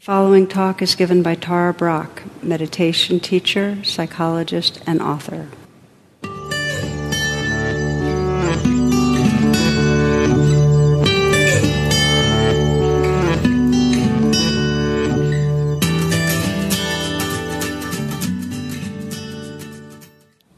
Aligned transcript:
The 0.00 0.06
following 0.06 0.46
talk 0.46 0.80
is 0.80 0.94
given 0.94 1.22
by 1.22 1.34
Tara 1.34 1.74
Brach, 1.74 2.22
meditation 2.42 3.20
teacher, 3.20 3.84
psychologist, 3.84 4.80
and 4.86 5.02
author. 5.02 5.48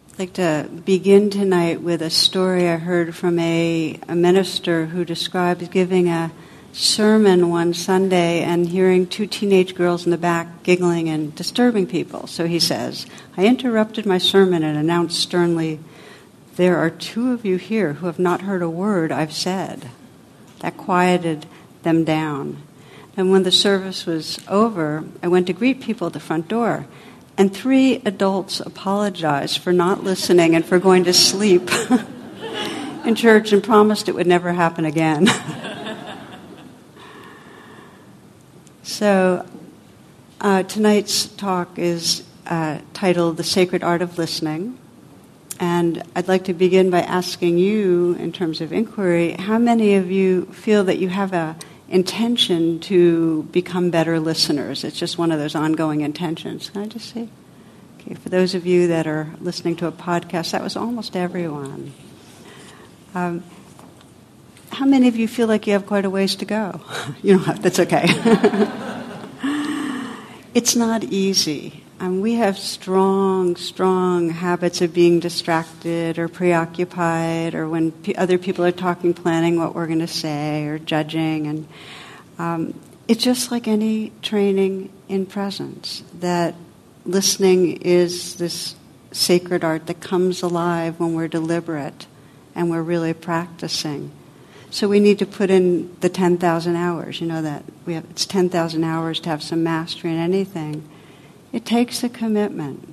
I'd 0.07 0.19
like 0.21 0.35
to 0.35 0.69
begin 0.85 1.31
tonight 1.31 1.81
with 1.83 2.01
a 2.01 2.11
story 2.11 2.69
I 2.69 2.77
heard 2.77 3.17
from 3.17 3.41
a, 3.41 3.99
a 4.07 4.15
minister 4.15 4.87
who 4.87 5.05
describes 5.05 5.67
giving 5.67 6.09
a 6.09 6.31
sermon 6.73 7.51
one 7.51 7.75
Sunday 7.75 8.41
and 8.41 8.69
hearing 8.69 9.07
two 9.07 9.27
teenage 9.27 9.75
girls 9.75 10.07
in 10.07 10.11
the 10.11 10.19
back 10.19 10.63
giggling 10.63 11.09
and 11.09 11.35
disturbing 11.35 11.87
people. 11.87 12.27
So 12.27 12.47
he 12.47 12.59
says, 12.59 13.07
I 13.37 13.47
interrupted 13.47 14.07
my 14.07 14.19
sermon 14.19 14.63
and 14.63 14.79
announced 14.79 15.21
sternly, 15.21 15.81
There 16.57 16.79
are 16.79 16.91
two 16.91 17.33
of 17.33 17.45
you 17.45 17.57
here 17.57 17.95
who 17.95 18.07
have 18.07 18.19
not 18.19 18.43
heard 18.43 18.63
a 18.63 18.71
word 18.71 19.13
I've 19.13 19.35
said. 19.35 19.91
That 20.61 20.77
quieted 20.77 21.47
them 21.83 22.05
down. 22.05 22.63
And 23.17 23.31
when 23.31 23.43
the 23.43 23.53
service 23.53 24.07
was 24.07 24.39
over, 24.49 25.05
I 25.23 25.29
went 25.29 25.47
to 25.49 25.53
greet 25.53 25.83
people 25.83 26.07
at 26.07 26.15
the 26.15 26.21
front 26.21 26.49
door. 26.49 26.87
And 27.37 27.55
three 27.55 27.97
adults 28.07 28.61
apologized 28.61 29.59
for 29.59 29.73
not 29.73 30.05
listening 30.05 30.55
and 30.55 30.65
for 30.65 30.79
going 30.79 31.05
to 31.05 31.13
sleep 31.13 31.71
in 33.05 33.15
church 33.15 33.53
and 33.53 33.63
promised 33.63 34.09
it 34.09 34.15
would 34.15 34.27
never 34.27 34.53
happen 34.53 34.87
again. 34.87 35.29
So, 38.93 39.47
uh, 40.39 40.65
tonight's 40.65 41.25
talk 41.25 41.79
is 41.79 42.25
uh, 42.47 42.81
titled 42.93 43.39
The 43.39 43.43
Sacred 43.43 43.83
Art 43.83 44.03
of 44.03 44.19
Listening. 44.19 44.77
And 45.59 46.03
I'd 46.15 46.29
like 46.29 46.45
to 46.45 46.53
begin 46.53 46.91
by 46.91 47.01
asking 47.01 47.57
you, 47.57 48.17
in 48.21 48.33
terms 48.33 48.61
of 48.61 48.71
inquiry, 48.71 49.33
how 49.33 49.57
many 49.57 49.95
of 49.95 50.11
you 50.11 50.45
feel 50.45 50.85
that 50.85 50.99
you 50.99 51.09
have 51.09 51.33
a 51.33 51.57
intention 51.89 52.81
to 52.81 53.45
become 53.45 53.89
better 53.89 54.21
listeners? 54.21 54.85
It's 54.85 54.99
just 54.99 55.17
one 55.17 55.33
of 55.33 55.39
those 55.39 55.55
ongoing 55.55 56.03
intentions. 56.03 56.69
Can 56.69 56.83
I 56.83 56.87
just 56.87 57.15
see? 57.15 57.31
Okay, 57.99 58.13
for 58.13 58.29
those 58.29 58.55
of 58.55 58.67
you 58.67 58.89
that 58.89 59.07
are 59.07 59.31
listening 59.41 59.75
to 59.77 59.87
a 59.87 59.93
podcast, 59.93 60.51
that 60.51 60.63
was 60.63 60.77
almost 60.77 61.17
everyone. 61.17 61.95
Um, 63.15 63.43
how 64.73 64.87
many 64.87 65.07
of 65.09 65.17
you 65.17 65.29
feel 65.29 65.47
like 65.47 65.67
you 65.67 65.75
have 65.75 65.87
quite 65.87 66.05
a 66.05 66.11
ways 66.11 66.37
to 66.37 66.45
go? 66.45 66.81
you 67.23 67.37
know, 67.37 67.43
that's 67.43 67.79
okay. 67.79 68.07
it's 70.55 70.75
not 70.75 71.05
easy. 71.05 71.85
Um, 72.01 72.21
we 72.21 72.35
have 72.35 72.59
strong, 72.59 73.55
strong 73.55 74.31
habits 74.31 74.81
of 74.81 74.93
being 74.93 75.21
distracted 75.21 76.19
or 76.19 76.27
preoccupied, 76.27 77.55
or 77.55 77.69
when 77.69 77.93
p- 77.93 78.17
other 78.17 78.39
people 78.39 78.65
are 78.65 78.73
talking, 78.73 79.15
planning 79.15 79.59
what 79.59 79.75
we're 79.75 79.87
going 79.87 80.01
to 80.01 80.09
say, 80.09 80.65
or 80.65 80.81
judging. 80.81 81.47
And 81.47 81.69
um, 82.39 82.81
it's 83.07 83.23
just 83.23 83.53
like 83.53 83.69
any 83.69 84.11
training 84.23 84.91
in 85.09 85.27
presence 85.27 86.03
that 86.15 86.57
listening 87.05 87.83
is 87.83 88.37
this 88.37 88.75
sacred 89.13 89.63
art 89.63 89.87
that 89.87 90.01
comes 90.01 90.43
alive 90.43 90.99
when 90.99 91.15
we're 91.15 91.29
deliberate 91.29 92.07
and 92.55 92.71
we're 92.71 92.83
really 92.83 93.13
practicing. 93.13 94.11
So 94.73 94.89
we 94.89 95.01
need 95.01 95.19
to 95.19 95.27
put 95.27 95.51
in 95.51 95.95
the 96.01 96.09
10,000 96.09 96.77
hours. 96.77 97.21
You 97.21 97.27
know 97.27 97.43
that 97.43 97.63
we 97.85 97.93
have 97.93 98.07
it's 98.09 98.25
10,000 98.25 98.83
hours 98.83 99.21
to 99.21 99.29
have 99.29 99.43
some 99.43 99.63
mastery 99.63 100.11
in 100.11 100.17
anything. 100.17 100.89
It 101.53 101.67
takes 101.67 102.03
a 102.03 102.09
commitment 102.09 102.89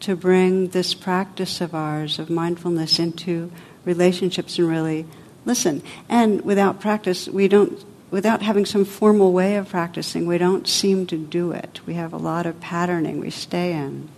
to 0.00 0.16
bring 0.16 0.68
this 0.68 0.94
practice 0.94 1.60
of 1.60 1.74
ours 1.74 2.18
of 2.18 2.30
mindfulness 2.30 2.98
into 2.98 3.52
relationships 3.84 4.58
and 4.58 4.66
really 4.66 5.04
listen. 5.44 5.82
And 6.08 6.40
without 6.46 6.80
practice, 6.80 7.28
we 7.28 7.46
don't 7.46 7.84
without 8.10 8.40
having 8.40 8.64
some 8.64 8.86
formal 8.86 9.30
way 9.30 9.56
of 9.56 9.68
practicing, 9.68 10.26
we 10.26 10.38
don't 10.38 10.66
seem 10.66 11.06
to 11.08 11.18
do 11.18 11.52
it. 11.52 11.82
We 11.84 11.92
have 11.92 12.14
a 12.14 12.16
lot 12.16 12.46
of 12.46 12.58
patterning 12.58 13.20
we 13.20 13.28
stay 13.28 13.74
in. 13.74 14.08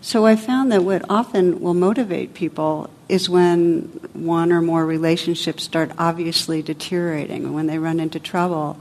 So 0.00 0.26
I 0.26 0.36
found 0.36 0.70
that 0.70 0.84
what 0.84 1.04
often 1.10 1.60
will 1.60 1.74
motivate 1.74 2.34
people 2.34 2.88
is 3.10 3.28
when 3.28 3.82
one 4.12 4.52
or 4.52 4.62
more 4.62 4.86
relationships 4.86 5.64
start 5.64 5.90
obviously 5.98 6.62
deteriorating, 6.62 7.52
when 7.52 7.66
they 7.66 7.78
run 7.78 7.98
into 7.98 8.20
trouble, 8.20 8.78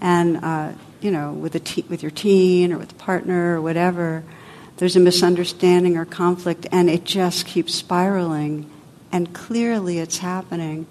and 0.00 0.38
uh, 0.44 0.72
you 1.00 1.10
know, 1.10 1.32
with 1.32 1.54
a 1.54 1.60
te- 1.60 1.84
with 1.88 2.02
your 2.02 2.10
teen 2.10 2.72
or 2.72 2.78
with 2.78 2.92
a 2.92 2.96
partner 2.96 3.56
or 3.56 3.62
whatever, 3.62 4.24
there's 4.78 4.96
a 4.96 5.00
misunderstanding 5.00 5.96
or 5.96 6.04
conflict, 6.04 6.66
and 6.72 6.90
it 6.90 7.04
just 7.04 7.46
keeps 7.46 7.74
spiraling, 7.74 8.68
and 9.12 9.32
clearly 9.32 9.98
it's 9.98 10.18
happening 10.18 10.86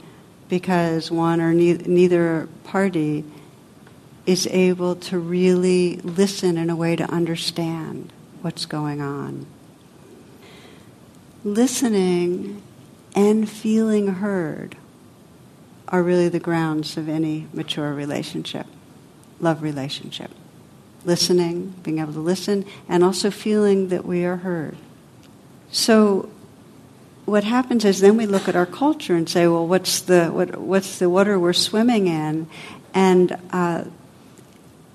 because 0.49 1.11
one 1.11 1.41
or 1.41 1.53
ne- 1.53 1.73
neither 1.73 2.47
party 2.63 3.25
is 4.25 4.47
able 4.47 4.95
to 4.95 5.19
really 5.19 5.97
listen 5.97 6.57
in 6.57 6.69
a 6.69 6.75
way 6.75 6.95
to 6.95 7.03
understand 7.11 8.11
what's 8.41 8.65
going 8.65 9.01
on. 9.01 9.45
Listening 11.43 12.61
and 13.15 13.49
feeling 13.49 14.07
heard 14.07 14.75
are 15.87 16.03
really 16.03 16.29
the 16.29 16.39
grounds 16.39 16.97
of 16.97 17.07
any 17.07 17.47
mature 17.53 17.93
relationship, 17.93 18.67
love 19.39 19.61
relationship. 19.61 20.31
Listening, 21.05 21.73
being 21.83 21.99
able 21.99 22.11
to 22.13 22.19
listen, 22.19 22.65
and 22.89 23.03
also 23.03 23.31
feeling 23.31 23.89
that 23.89 24.03
we 24.03 24.25
are 24.25 24.37
heard. 24.37 24.75
So, 25.71 26.29
what 27.25 27.43
happens 27.43 27.85
is 27.85 27.99
then 27.99 28.17
we 28.17 28.25
look 28.25 28.47
at 28.47 28.55
our 28.55 28.65
culture 28.65 29.15
and 29.15 29.29
say, 29.29 29.47
well, 29.47 29.67
what's 29.67 30.01
the, 30.01 30.27
what, 30.27 30.57
what's 30.57 30.99
the 30.99 31.09
water 31.09 31.37
we're 31.39 31.53
swimming 31.53 32.07
in? 32.07 32.47
And 32.93 33.37
uh, 33.51 33.83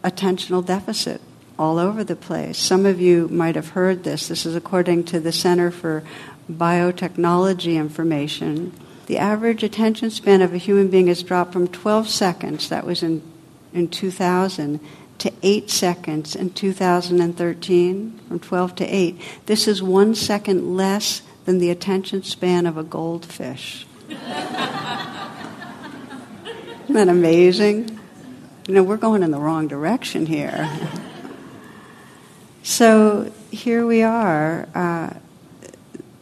attentional 0.03 0.65
deficit 0.65 1.21
all 1.59 1.79
over 1.79 2.03
the 2.03 2.17
place. 2.17 2.59
Some 2.59 2.87
of 2.87 3.01
you 3.01 3.29
might 3.29 3.55
have 3.55 3.69
heard 3.69 4.05
this. 4.05 4.29
This 4.29 4.47
is 4.47 4.57
according 4.57 5.05
to 5.05 5.21
the 5.21 5.33
Center 5.33 5.71
for 5.71 6.03
biotechnology 6.51 7.77
information, 7.77 8.73
the 9.07 9.19
average 9.19 9.63
attention 9.63 10.11
span 10.11 10.43
of 10.43 10.55
a 10.55 10.59
human 10.59 10.89
being 10.89 11.09
has 11.09 11.23
dropped 11.23 11.53
from 11.53 11.69
12 11.69 12.09
seconds, 12.09 12.69
that 12.69 12.87
was 12.87 13.03
in, 13.03 13.23
in 13.73 13.89
2000, 13.89 14.81
to 15.19 15.33
8 15.43 15.71
seconds 15.71 16.35
in 16.35 16.51
2013, 16.51 18.21
from 18.27 18.41
12 18.41 18.75
to 18.77 18.85
8. 18.85 19.21
This 19.47 19.69
is 19.69 19.83
one 19.83 20.15
second 20.15 20.77
less 20.77 21.23
than 21.45 21.59
the 21.59 21.71
attention 21.71 22.23
span 22.23 22.67
of 22.67 22.77
a 22.77 22.83
goldfish. 22.83 23.87
Isn't 24.09 24.21
that 26.89 27.09
amazing? 27.09 27.99
You 28.67 28.75
know, 28.75 28.83
we're 28.83 28.97
going 28.97 29.23
in 29.23 29.31
the 29.31 29.39
wrong 29.39 29.69
direction 29.69 30.27
here. 30.27 30.71
so 32.63 33.33
here 33.51 33.87
we 33.87 34.03
are. 34.03 34.69
Uh, 34.75 35.11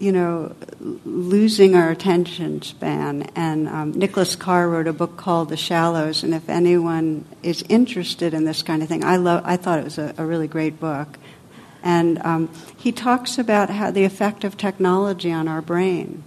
you 0.00 0.10
know, 0.12 0.56
losing 1.04 1.76
our 1.76 1.90
attention 1.90 2.62
span. 2.62 3.30
And 3.36 3.68
um, 3.68 3.92
Nicholas 3.92 4.34
Carr 4.34 4.68
wrote 4.68 4.88
a 4.88 4.92
book 4.94 5.18
called 5.18 5.50
The 5.50 5.56
Shallows. 5.56 6.24
And 6.24 6.34
if 6.34 6.48
anyone 6.48 7.26
is 7.42 7.62
interested 7.68 8.32
in 8.32 8.44
this 8.44 8.62
kind 8.62 8.82
of 8.82 8.88
thing, 8.88 9.04
I 9.04 9.16
love. 9.16 9.42
I 9.44 9.56
thought 9.56 9.78
it 9.78 9.84
was 9.84 9.98
a, 9.98 10.14
a 10.16 10.24
really 10.24 10.48
great 10.48 10.80
book. 10.80 11.18
And 11.82 12.18
um, 12.22 12.50
he 12.76 12.92
talks 12.92 13.38
about 13.38 13.70
how 13.70 13.90
the 13.90 14.04
effect 14.04 14.42
of 14.42 14.56
technology 14.56 15.32
on 15.32 15.48
our 15.48 15.62
brain, 15.62 16.24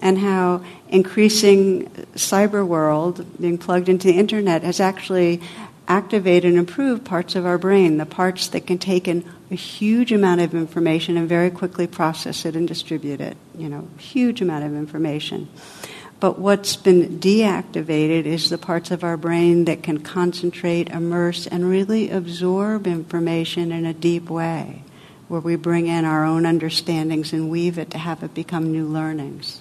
and 0.00 0.18
how 0.18 0.64
increasing 0.88 1.88
cyber 2.14 2.66
world 2.66 3.24
being 3.40 3.58
plugged 3.58 3.88
into 3.88 4.06
the 4.08 4.18
internet 4.18 4.62
has 4.62 4.80
actually 4.80 5.40
activated 5.88 6.50
and 6.50 6.58
improved 6.58 7.04
parts 7.04 7.36
of 7.36 7.46
our 7.46 7.58
brain, 7.58 7.96
the 7.96 8.06
parts 8.06 8.48
that 8.48 8.66
can 8.66 8.78
take 8.78 9.06
in 9.06 9.24
a 9.50 9.54
huge 9.54 10.12
amount 10.12 10.40
of 10.40 10.54
information 10.54 11.16
and 11.16 11.28
very 11.28 11.50
quickly 11.50 11.86
process 11.86 12.44
it 12.44 12.56
and 12.56 12.66
distribute 12.66 13.20
it. 13.20 13.36
You 13.56 13.68
know, 13.68 13.88
huge 13.98 14.40
amount 14.40 14.64
of 14.64 14.74
information. 14.74 15.48
But 16.18 16.38
what's 16.38 16.76
been 16.76 17.20
deactivated 17.20 18.24
is 18.24 18.48
the 18.48 18.58
parts 18.58 18.90
of 18.90 19.04
our 19.04 19.16
brain 19.16 19.66
that 19.66 19.82
can 19.82 19.98
concentrate, 19.98 20.88
immerse, 20.88 21.46
and 21.46 21.68
really 21.68 22.10
absorb 22.10 22.86
information 22.86 23.70
in 23.70 23.84
a 23.84 23.92
deep 23.92 24.30
way, 24.30 24.82
where 25.28 25.40
we 25.40 25.56
bring 25.56 25.88
in 25.88 26.06
our 26.06 26.24
own 26.24 26.46
understandings 26.46 27.34
and 27.34 27.50
weave 27.50 27.78
it 27.78 27.90
to 27.90 27.98
have 27.98 28.22
it 28.22 28.32
become 28.34 28.72
new 28.72 28.86
learnings. 28.86 29.60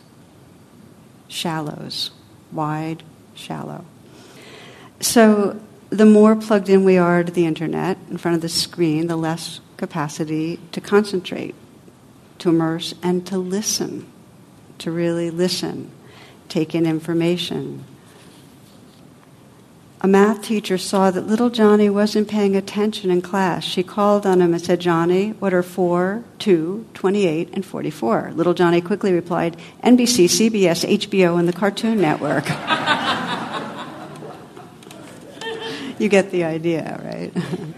Shallows, 1.28 2.12
wide, 2.54 3.04
shallow. 3.34 3.84
So 5.02 5.60
the 5.90 6.06
more 6.06 6.38
plugged 6.38 6.70
in 6.70 6.86
we 6.86 6.98
are 6.98 7.24
to 7.24 7.32
the 7.32 7.46
internet, 7.46 7.98
in 8.10 8.18
front 8.18 8.36
of 8.36 8.42
the 8.42 8.50
screen, 8.50 9.08
the 9.08 9.18
less 9.18 9.60
capacity 9.78 10.60
to 10.72 10.82
concentrate, 10.82 11.56
to 12.40 12.50
immerse, 12.50 12.94
and 13.04 13.26
to 13.28 13.38
listen, 13.38 14.12
to 14.80 14.92
really 14.92 15.30
listen, 15.30 15.92
take 16.50 16.76
in 16.76 16.86
information. 16.86 17.86
a 20.02 20.08
math 20.08 20.44
teacher 20.44 20.78
saw 20.78 21.10
that 21.10 21.26
little 21.26 21.50
Johnny 21.50 21.90
wasn't 21.90 22.28
paying 22.28 22.56
attention 22.56 23.10
in 23.10 23.24
class. 23.24 23.64
She 23.64 23.82
called 23.82 24.26
on 24.26 24.40
him 24.40 24.54
and 24.54 24.62
said, 24.62 24.80
Johnny, 24.80 25.32
what 25.32 25.52
are 25.52 25.64
4, 25.64 26.24
2, 26.38 26.86
28, 26.94 27.50
and 27.54 27.66
44? 27.66 28.34
Little 28.36 28.54
Johnny 28.54 28.82
quickly 28.82 29.14
replied, 29.14 29.58
NBC, 29.84 30.26
CBS, 30.26 30.88
HBO, 30.88 31.40
and 31.40 31.48
the 31.48 31.54
Cartoon 31.54 32.00
Network. 32.00 32.46
you 36.00 36.08
get 36.08 36.30
the 36.30 36.44
idea, 36.44 37.02
right? 37.04 37.34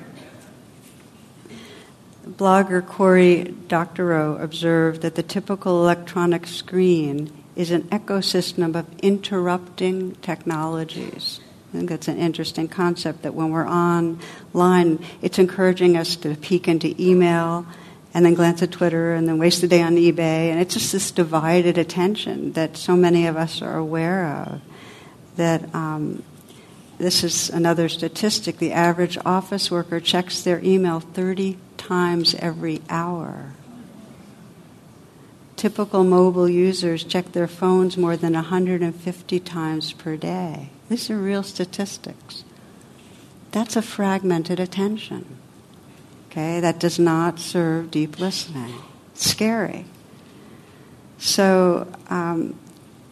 Blogger 2.38 2.86
Cory 2.86 3.56
Doctorow 3.68 4.38
observed 4.38 5.02
that 5.02 5.16
the 5.16 5.24
typical 5.24 5.82
electronic 5.82 6.46
screen 6.46 7.32
is 7.56 7.72
an 7.72 7.82
ecosystem 7.86 8.76
of 8.78 8.86
interrupting 9.00 10.14
technologies. 10.18 11.40
I 11.70 11.78
think 11.78 11.90
that's 11.90 12.08
an 12.08 12.20
interesting 12.20 12.68
concept 12.68 13.24
that 13.24 13.34
when 13.34 13.50
we're 13.50 13.68
online, 13.68 15.04
it's 15.24 15.40
encouraging 15.40 15.98
us 15.98 16.16
to 16.18 16.36
peek 16.36 16.68
into 16.68 16.94
email 17.00 17.66
and 18.14 18.24
then 18.24 18.36
glance 18.36 18.62
at 18.62 18.72
Twitter 18.72 19.16
and 19.16 19.28
then 19.28 19.40
waste 19.40 19.62
the 19.62 19.68
day 19.68 19.82
on 19.82 19.96
eBay. 19.96 20.52
And 20.52 20.60
it's 20.60 20.76
just 20.76 20.92
this 20.92 21.10
divided 21.10 21.80
attention 21.80 22.54
that 22.54 22.78
so 22.78 22.96
many 22.96 23.26
of 23.26 23.36
us 23.36 23.64
are 23.64 23.78
aware 23.78 24.28
of. 24.28 24.62
That 25.38 25.74
um, 25.74 26.22
this 27.00 27.24
is 27.24 27.50
another 27.50 27.90
statistic 27.90 28.60
the 28.60 28.74
average 28.74 29.18
office 29.26 29.72
worker 29.72 30.00
checks 30.00 30.44
their 30.44 30.64
email 30.64 31.00
30 31.00 31.58
times 31.78 32.36
every 32.36 32.82
hour. 32.90 33.54
Typical 35.56 36.04
mobile 36.04 36.48
users 36.48 37.04
check 37.04 37.32
their 37.32 37.48
phones 37.48 37.98
more 37.98 38.16
than 38.16 38.34
150 38.34 39.40
times 39.40 39.94
per 39.94 40.16
day. 40.16 40.70
These 40.90 41.10
are 41.10 41.18
real 41.18 41.44
statistics. 41.44 42.44
That's 43.52 43.76
a 43.76 43.82
fragmented 43.82 44.60
attention. 44.60 45.38
Okay, 46.30 46.60
that 46.60 46.80
does 46.80 47.00
not 47.00 47.40
serve 47.40 47.90
deep 47.90 48.20
listening. 48.20 48.76
It's 49.14 49.32
scary. 49.32 49.86
So, 51.18 51.92
um, 52.10 52.60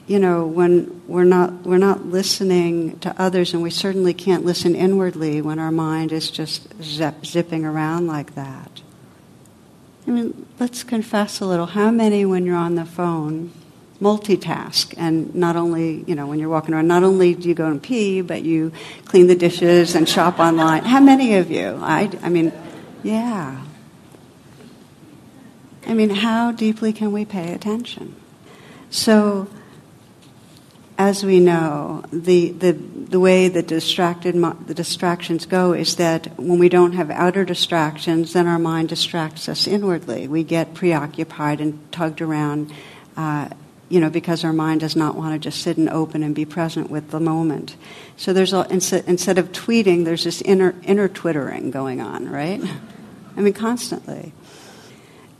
you 0.07 0.19
know, 0.19 0.45
when 0.45 1.01
we're 1.07 1.23
not 1.23 1.63
we're 1.63 1.77
not 1.77 2.05
listening 2.05 2.99
to 2.99 3.13
others, 3.19 3.53
and 3.53 3.63
we 3.63 3.71
certainly 3.71 4.13
can't 4.13 4.45
listen 4.45 4.75
inwardly 4.75 5.41
when 5.41 5.57
our 5.57 5.71
mind 5.71 6.11
is 6.11 6.29
just 6.29 6.67
zip, 6.83 7.25
zipping 7.25 7.65
around 7.65 8.05
like 8.05 8.35
that. 8.35 8.81
I 10.07 10.11
mean, 10.11 10.45
let's 10.59 10.83
confess 10.83 11.41
a 11.41 11.45
little. 11.45 11.65
How 11.65 11.89
many, 11.89 12.23
when 12.23 12.45
you're 12.45 12.55
on 12.55 12.75
the 12.75 12.85
phone, 12.85 13.51
multitask? 13.99 14.93
And 14.95 15.33
not 15.33 15.55
only 15.55 16.03
you 16.05 16.13
know 16.13 16.27
when 16.27 16.37
you're 16.37 16.49
walking 16.49 16.75
around 16.75 16.87
not 16.87 17.01
only 17.01 17.33
do 17.33 17.49
you 17.49 17.55
go 17.55 17.65
and 17.65 17.81
pee 17.81 18.21
but 18.21 18.43
you 18.43 18.71
clean 19.05 19.25
the 19.25 19.35
dishes 19.35 19.95
and 19.95 20.07
shop 20.07 20.37
online. 20.37 20.83
How 20.83 20.99
many 20.99 21.35
of 21.35 21.49
you? 21.49 21.79
I, 21.81 22.11
I 22.21 22.29
mean 22.29 22.53
yeah. 23.01 23.59
I 25.87 25.95
mean 25.95 26.11
how 26.11 26.51
deeply 26.51 26.93
can 26.93 27.11
we 27.11 27.25
pay 27.25 27.53
attention? 27.53 28.15
So 28.91 29.47
as 30.97 31.23
we 31.23 31.39
know 31.39 32.03
the, 32.11 32.51
the, 32.51 32.71
the 32.71 33.19
way 33.19 33.47
the 33.47 33.63
distracted 33.63 34.35
the 34.67 34.73
distractions 34.73 35.45
go 35.45 35.73
is 35.73 35.97
that 35.97 36.39
when 36.39 36.59
we 36.59 36.69
don't 36.69 36.93
have 36.93 37.11
outer 37.11 37.43
distractions 37.43 38.33
then 38.33 38.47
our 38.47 38.59
mind 38.59 38.89
distracts 38.89 39.49
us 39.49 39.67
inwardly 39.67 40.27
we 40.27 40.43
get 40.43 40.73
preoccupied 40.73 41.59
and 41.59 41.91
tugged 41.91 42.21
around 42.21 42.71
uh, 43.17 43.49
you 43.89 43.99
know, 43.99 44.09
because 44.09 44.43
our 44.43 44.53
mind 44.53 44.81
does 44.81 44.95
not 44.95 45.15
want 45.15 45.33
to 45.33 45.39
just 45.39 45.61
sit 45.61 45.77
and 45.77 45.89
open 45.89 46.23
and 46.23 46.33
be 46.33 46.45
present 46.45 46.89
with 46.89 47.11
the 47.11 47.19
moment. 47.19 47.75
So 48.17 48.33
there's 48.33 48.53
a, 48.53 48.65
instead 48.69 49.37
of 49.37 49.51
tweeting, 49.51 50.05
there's 50.05 50.23
this 50.23 50.41
inner 50.41 50.75
inner 50.83 51.07
twittering 51.07 51.71
going 51.71 52.01
on, 52.01 52.29
right? 52.29 52.61
I 53.37 53.41
mean, 53.41 53.53
constantly. 53.53 54.33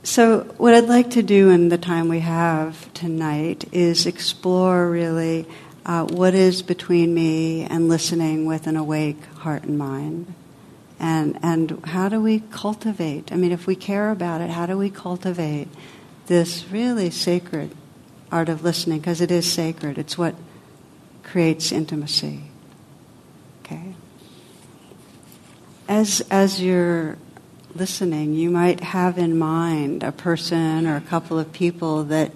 So 0.06 0.44
what 0.56 0.72
I'd 0.72 0.84
like 0.84 1.10
to 1.10 1.22
do 1.24 1.50
in 1.50 1.68
the 1.68 1.76
time 1.76 2.08
we 2.08 2.20
have 2.20 2.94
tonight 2.94 3.64
is 3.72 4.06
explore 4.06 4.88
really 4.88 5.46
uh, 5.84 6.04
what 6.04 6.32
is 6.32 6.62
between 6.62 7.12
me 7.12 7.64
and 7.64 7.88
listening 7.88 8.46
with 8.46 8.68
an 8.68 8.76
awake 8.76 9.20
heart 9.38 9.64
and 9.64 9.76
mind. 9.76 10.32
And, 11.00 11.36
and 11.42 11.84
how 11.84 12.08
do 12.08 12.20
we 12.20 12.38
cultivate? 12.38 13.32
I 13.32 13.34
mean, 13.34 13.50
if 13.50 13.66
we 13.66 13.74
care 13.74 14.12
about 14.12 14.40
it, 14.40 14.48
how 14.48 14.64
do 14.66 14.78
we 14.78 14.90
cultivate 14.90 15.66
this 16.26 16.70
really 16.70 17.10
sacred 17.10 17.72
art 18.30 18.48
of 18.48 18.62
listening 18.62 19.00
because 19.00 19.20
it 19.20 19.32
is 19.32 19.52
sacred. 19.52 19.98
It's 19.98 20.16
what 20.16 20.36
creates 21.24 21.72
intimacy. 21.72 22.44
Okay? 23.64 23.96
As, 25.88 26.24
as 26.30 26.62
you're 26.62 27.18
listening, 27.76 28.34
you 28.34 28.50
might 28.50 28.80
have 28.80 29.18
in 29.18 29.38
mind 29.38 30.02
a 30.02 30.12
person 30.12 30.86
or 30.86 30.96
a 30.96 31.00
couple 31.00 31.38
of 31.38 31.52
people 31.52 32.04
that 32.04 32.32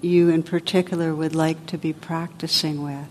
you 0.00 0.30
in 0.30 0.42
particular 0.42 1.14
would 1.14 1.34
like 1.34 1.66
to 1.66 1.78
be 1.78 1.92
practicing 1.92 2.82
with. 2.82 3.08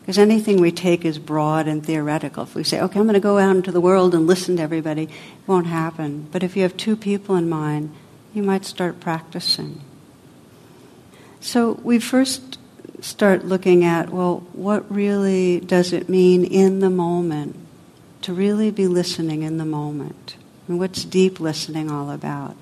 Because 0.00 0.18
anything 0.18 0.60
we 0.60 0.72
take 0.72 1.04
is 1.04 1.18
broad 1.18 1.68
and 1.68 1.84
theoretical. 1.84 2.44
If 2.44 2.54
we 2.54 2.64
say, 2.64 2.80
okay, 2.80 2.98
I'm 2.98 3.04
going 3.04 3.14
to 3.14 3.20
go 3.20 3.38
out 3.38 3.56
into 3.56 3.72
the 3.72 3.80
world 3.80 4.14
and 4.14 4.26
listen 4.26 4.56
to 4.56 4.62
everybody, 4.62 5.02
it 5.02 5.10
won't 5.46 5.66
happen. 5.66 6.28
But 6.32 6.42
if 6.42 6.56
you 6.56 6.62
have 6.62 6.76
two 6.76 6.96
people 6.96 7.36
in 7.36 7.48
mind, 7.48 7.94
you 8.32 8.42
might 8.42 8.64
start 8.64 9.00
practicing. 9.00 9.82
So 11.40 11.72
we 11.82 11.98
first 11.98 12.58
start 13.00 13.44
looking 13.44 13.84
at 13.84 14.10
well, 14.10 14.38
what 14.52 14.90
really 14.90 15.60
does 15.60 15.92
it 15.92 16.08
mean 16.08 16.44
in 16.44 16.80
the 16.80 16.90
moment 16.90 17.56
to 18.22 18.32
really 18.32 18.70
be 18.70 18.86
listening 18.86 19.42
in 19.42 19.58
the 19.58 19.64
moment? 19.64 20.36
And 20.68 20.78
what's 20.78 21.04
deep 21.04 21.40
listening 21.40 21.90
all 21.90 22.10
about? 22.10 22.54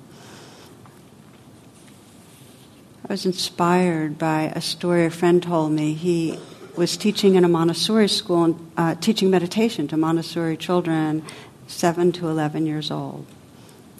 I 3.07 3.13
was 3.13 3.25
inspired 3.25 4.17
by 4.17 4.51
a 4.55 4.61
story 4.61 5.05
a 5.05 5.09
friend 5.09 5.43
told 5.43 5.73
me. 5.73 5.93
He 5.93 6.39
was 6.75 6.97
teaching 6.97 7.35
in 7.35 7.43
a 7.43 7.49
Montessori 7.49 8.07
school 8.07 8.43
and 8.43 8.71
uh, 8.77 8.95
teaching 8.95 9.29
meditation 9.29 9.87
to 9.89 9.97
Montessori 9.97 10.57
children 10.57 11.23
7 11.67 12.11
to 12.13 12.29
11 12.29 12.65
years 12.65 12.89
old. 12.89 13.25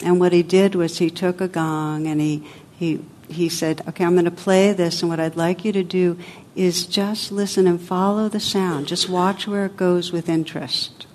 And 0.01 0.19
what 0.19 0.31
he 0.31 0.43
did 0.43 0.75
was 0.75 0.99
he 0.99 1.09
took 1.09 1.41
a 1.41 1.47
gong 1.47 2.07
and 2.07 2.21
he, 2.21 2.47
he 2.77 3.03
he 3.29 3.49
said, 3.49 3.81
Okay, 3.89 4.05
I'm 4.05 4.13
going 4.13 4.25
to 4.25 4.31
play 4.31 4.71
this, 4.73 5.01
and 5.01 5.09
what 5.09 5.19
I'd 5.19 5.35
like 5.35 5.65
you 5.65 5.71
to 5.73 5.83
do 5.83 6.17
is 6.55 6.85
just 6.85 7.31
listen 7.31 7.67
and 7.67 7.81
follow 7.81 8.29
the 8.29 8.39
sound. 8.39 8.87
Just 8.87 9.09
watch 9.09 9.47
where 9.47 9.65
it 9.65 9.75
goes 9.75 10.11
with 10.11 10.29
interest. 10.29 11.06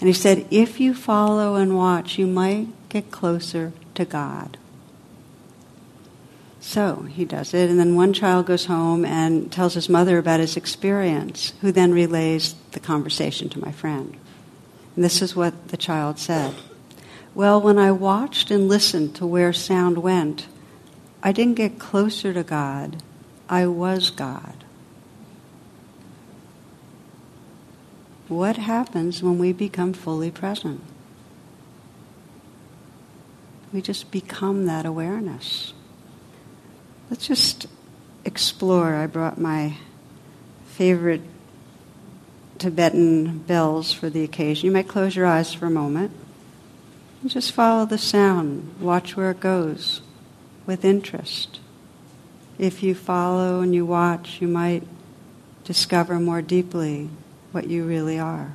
And 0.00 0.08
he 0.08 0.14
said, 0.14 0.46
If 0.50 0.80
you 0.80 0.94
follow 0.94 1.56
and 1.56 1.76
watch, 1.76 2.18
you 2.18 2.26
might 2.26 2.68
get 2.88 3.10
closer 3.10 3.72
to 3.94 4.04
God. 4.04 4.56
So 6.60 7.02
he 7.02 7.24
does 7.24 7.54
it, 7.54 7.70
and 7.70 7.78
then 7.78 7.96
one 7.96 8.12
child 8.12 8.46
goes 8.46 8.66
home 8.66 9.04
and 9.04 9.50
tells 9.50 9.74
his 9.74 9.88
mother 9.88 10.18
about 10.18 10.40
his 10.40 10.56
experience, 10.56 11.54
who 11.60 11.72
then 11.72 11.92
relays 11.92 12.54
the 12.72 12.80
conversation 12.80 13.48
to 13.50 13.60
my 13.60 13.72
friend. 13.72 14.16
And 14.94 15.04
this 15.04 15.22
is 15.22 15.34
what 15.34 15.68
the 15.68 15.76
child 15.76 16.18
said 16.18 16.54
Well, 17.34 17.60
when 17.60 17.78
I 17.78 17.92
watched 17.92 18.50
and 18.50 18.68
listened 18.68 19.14
to 19.16 19.26
where 19.26 19.52
sound 19.52 19.98
went, 19.98 20.46
I 21.22 21.32
didn't 21.32 21.54
get 21.54 21.78
closer 21.78 22.32
to 22.32 22.42
God, 22.42 23.02
I 23.48 23.66
was 23.66 24.10
God. 24.10 24.59
What 28.30 28.58
happens 28.58 29.24
when 29.24 29.38
we 29.38 29.52
become 29.52 29.92
fully 29.92 30.30
present? 30.30 30.80
We 33.72 33.82
just 33.82 34.12
become 34.12 34.66
that 34.66 34.86
awareness. 34.86 35.72
Let's 37.10 37.26
just 37.26 37.66
explore. 38.24 38.94
I 38.94 39.08
brought 39.08 39.36
my 39.36 39.78
favorite 40.64 41.22
Tibetan 42.58 43.40
bells 43.40 43.92
for 43.92 44.08
the 44.08 44.22
occasion. 44.22 44.66
You 44.66 44.72
might 44.72 44.86
close 44.86 45.16
your 45.16 45.26
eyes 45.26 45.52
for 45.52 45.66
a 45.66 45.70
moment 45.70 46.12
and 47.22 47.30
just 47.32 47.50
follow 47.50 47.84
the 47.84 47.98
sound, 47.98 48.76
watch 48.78 49.16
where 49.16 49.32
it 49.32 49.40
goes 49.40 50.02
with 50.66 50.84
interest. 50.84 51.58
If 52.58 52.80
you 52.80 52.94
follow 52.94 53.60
and 53.60 53.74
you 53.74 53.84
watch, 53.84 54.40
you 54.40 54.46
might 54.46 54.84
discover 55.64 56.20
more 56.20 56.42
deeply 56.42 57.10
what 57.52 57.68
you 57.68 57.84
really 57.84 58.18
are. 58.18 58.52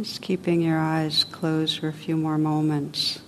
Just 0.00 0.22
keeping 0.22 0.62
your 0.62 0.78
eyes 0.78 1.24
closed 1.24 1.78
for 1.78 1.88
a 1.88 1.92
few 1.92 2.16
more 2.16 2.38
moments. 2.38 3.20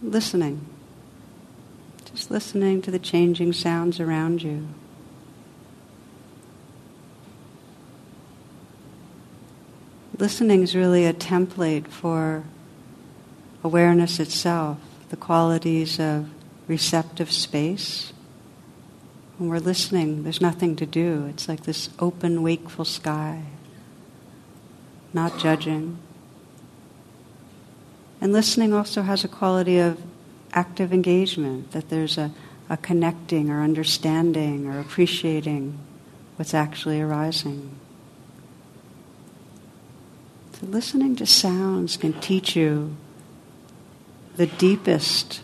Listening. 0.00 0.64
Just 2.04 2.30
listening 2.30 2.80
to 2.82 2.92
the 2.92 3.00
changing 3.00 3.52
sounds 3.52 3.98
around 3.98 4.40
you. 4.40 4.68
Listening 10.16 10.62
is 10.62 10.76
really 10.76 11.04
a 11.04 11.12
template 11.12 11.88
for 11.88 12.44
awareness 13.64 14.20
itself, 14.20 14.78
the 15.08 15.16
qualities 15.16 15.98
of 15.98 16.28
receptive 16.68 17.32
space. 17.32 18.12
When 19.38 19.48
we're 19.48 19.58
listening, 19.58 20.22
there's 20.22 20.40
nothing 20.40 20.76
to 20.76 20.86
do. 20.86 21.26
It's 21.26 21.48
like 21.48 21.64
this 21.64 21.90
open, 21.98 22.44
wakeful 22.44 22.84
sky, 22.84 23.42
not 25.12 25.38
judging. 25.38 25.98
And 28.20 28.32
listening 28.32 28.72
also 28.72 29.02
has 29.02 29.24
a 29.24 29.28
quality 29.28 29.78
of 29.78 30.02
active 30.52 30.92
engagement, 30.92 31.72
that 31.72 31.88
there's 31.88 32.18
a, 32.18 32.32
a 32.68 32.76
connecting 32.76 33.50
or 33.50 33.62
understanding 33.62 34.66
or 34.66 34.80
appreciating 34.80 35.78
what's 36.36 36.54
actually 36.54 37.00
arising. 37.00 37.70
So 40.60 40.66
listening 40.66 41.14
to 41.16 41.26
sounds 41.26 41.96
can 41.96 42.12
teach 42.20 42.56
you 42.56 42.96
the 44.36 44.46
deepest 44.46 45.42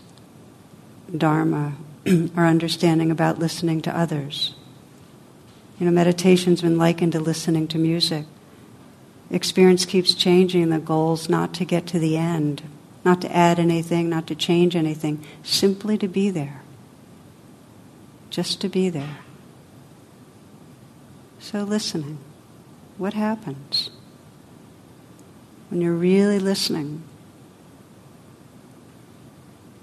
dharma 1.15 1.73
or 2.35 2.45
understanding 2.45 3.11
about 3.11 3.39
listening 3.39 3.81
to 3.83 3.97
others. 3.97 4.55
You 5.79 5.85
know, 5.85 5.91
meditation's 5.91 6.61
been 6.61 6.77
likened 6.77 7.13
to 7.13 7.19
listening 7.19 7.67
to 7.69 7.77
music. 7.77 8.25
Experience 9.29 9.85
keeps 9.85 10.13
changing. 10.13 10.69
The 10.69 10.79
goal's 10.79 11.29
not 11.29 11.53
to 11.55 11.65
get 11.65 11.87
to 11.87 11.99
the 11.99 12.17
end, 12.17 12.63
not 13.03 13.21
to 13.21 13.35
add 13.35 13.59
anything, 13.59 14.09
not 14.09 14.27
to 14.27 14.35
change 14.35 14.75
anything, 14.75 15.23
simply 15.43 15.97
to 15.97 16.07
be 16.07 16.29
there. 16.29 16.61
Just 18.29 18.61
to 18.61 18.69
be 18.69 18.89
there. 18.89 19.17
So, 21.39 21.63
listening. 21.63 22.19
What 22.97 23.13
happens 23.13 23.89
when 25.69 25.81
you're 25.81 25.93
really 25.93 26.39
listening? 26.39 27.03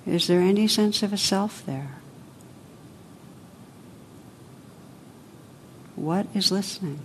Is 0.06 0.26
there 0.26 0.40
any 0.40 0.66
sense 0.66 1.02
of 1.02 1.12
a 1.12 1.18
self 1.18 1.64
there? 1.64 1.99
What 5.94 6.26
is 6.34 6.50
listening? 6.50 7.00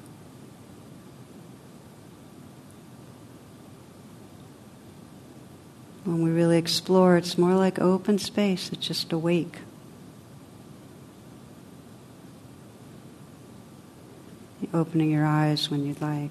When 6.07 6.21
we 6.21 6.29
really 6.29 6.57
explore, 6.57 7.17
it's 7.17 7.37
more 7.37 7.55
like 7.55 7.79
open 7.79 8.17
space, 8.17 8.71
it's 8.71 8.87
just 8.87 9.11
awake. 9.11 9.59
Opening 14.73 15.11
your 15.11 15.25
eyes 15.25 15.69
when 15.69 15.85
you'd 15.85 15.99
like. 15.99 16.29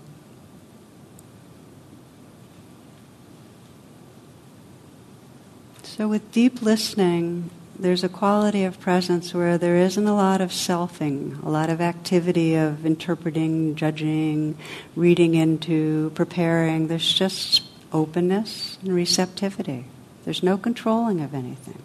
So, 5.82 6.08
with 6.08 6.32
deep 6.32 6.62
listening, 6.62 7.50
there's 7.78 8.02
a 8.02 8.08
quality 8.08 8.64
of 8.64 8.80
presence 8.80 9.34
where 9.34 9.58
there 9.58 9.76
isn't 9.76 10.06
a 10.06 10.14
lot 10.14 10.40
of 10.40 10.52
selfing, 10.52 11.44
a 11.44 11.50
lot 11.50 11.68
of 11.68 11.82
activity 11.82 12.54
of 12.54 12.86
interpreting, 12.86 13.74
judging, 13.74 14.56
reading 14.94 15.34
into, 15.34 16.12
preparing. 16.14 16.88
There's 16.88 17.12
just 17.12 17.62
openness 17.96 18.78
and 18.82 18.94
receptivity. 18.94 19.86
There's 20.24 20.42
no 20.42 20.58
controlling 20.58 21.20
of 21.20 21.34
anything. 21.34 21.82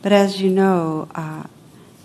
But 0.00 0.12
as 0.12 0.40
you 0.40 0.50
know, 0.50 1.08
uh, 1.14 1.44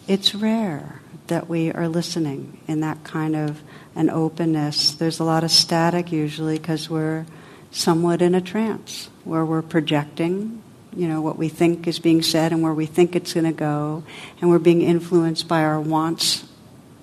it's 0.08 0.34
rare 0.34 1.02
that 1.28 1.48
we 1.48 1.72
are 1.72 1.88
listening 1.88 2.60
in 2.68 2.82
that 2.82 3.04
kind 3.04 3.36
of 3.36 3.62
an 3.96 4.10
openness. 4.10 4.92
There's 4.92 5.20
a 5.20 5.24
lot 5.24 5.44
of 5.44 5.52
static 5.52 6.12
usually 6.12 6.58
because 6.58 6.90
we're 6.90 7.26
somewhat 7.72 8.22
in 8.22 8.36
a 8.36 8.42
trance 8.42 9.10
where 9.24 9.46
we're 9.46 9.62
projecting 9.62 10.64
you 10.96 11.08
know, 11.08 11.22
what 11.22 11.38
we 11.38 11.50
think 11.50 11.88
is 11.88 12.00
being 12.00 12.22
said 12.22 12.52
and 12.52 12.62
where 12.62 12.74
we 12.74 12.86
think 12.86 13.16
it's 13.16 13.34
going 13.34 13.46
to 13.46 13.52
go, 13.52 14.04
and 14.40 14.50
we're 14.50 14.60
being 14.60 14.82
influenced 14.82 15.48
by 15.48 15.64
our 15.64 15.80
wants 15.80 16.46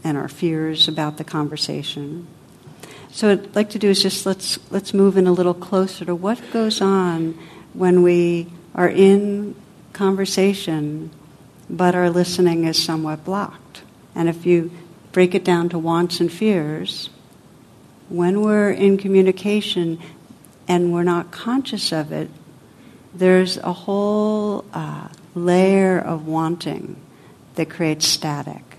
and 0.04 0.16
our 0.16 0.28
fears 0.28 0.88
about 0.88 1.16
the 1.16 1.24
conversation. 1.24 2.26
So 3.12 3.28
what 3.28 3.38
I'd 3.38 3.56
like 3.56 3.70
to 3.70 3.78
do 3.78 3.90
is 3.90 4.02
just 4.02 4.24
let's 4.24 4.58
let's 4.70 4.94
move 4.94 5.16
in 5.16 5.26
a 5.26 5.32
little 5.32 5.54
closer 5.54 6.04
to 6.04 6.14
what 6.14 6.40
goes 6.52 6.80
on 6.80 7.36
when 7.74 8.02
we 8.02 8.46
are 8.74 8.88
in 8.88 9.56
conversation, 9.92 11.10
but 11.68 11.94
our 11.94 12.08
listening 12.08 12.64
is 12.64 12.82
somewhat 12.82 13.24
blocked. 13.24 13.82
And 14.14 14.28
if 14.28 14.46
you 14.46 14.70
break 15.12 15.34
it 15.34 15.44
down 15.44 15.68
to 15.70 15.78
wants 15.78 16.20
and 16.20 16.32
fears, 16.32 17.10
when 18.08 18.42
we're 18.42 18.70
in 18.70 18.96
communication 18.96 19.98
and 20.68 20.92
we're 20.92 21.02
not 21.02 21.32
conscious 21.32 21.92
of 21.92 22.12
it, 22.12 22.30
there's 23.12 23.56
a 23.58 23.72
whole 23.72 24.64
uh, 24.72 25.08
layer 25.34 25.98
of 25.98 26.26
wanting 26.26 26.96
that 27.56 27.68
creates 27.70 28.06
static. 28.06 28.69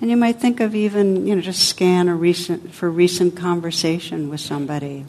And 0.00 0.10
you 0.10 0.16
might 0.16 0.40
think 0.40 0.60
of 0.60 0.74
even, 0.74 1.26
you 1.26 1.34
know, 1.34 1.42
just 1.42 1.68
scan 1.68 2.08
a 2.08 2.14
recent, 2.14 2.72
for 2.72 2.90
recent 2.90 3.36
conversation 3.36 4.30
with 4.30 4.40
somebody. 4.40 5.04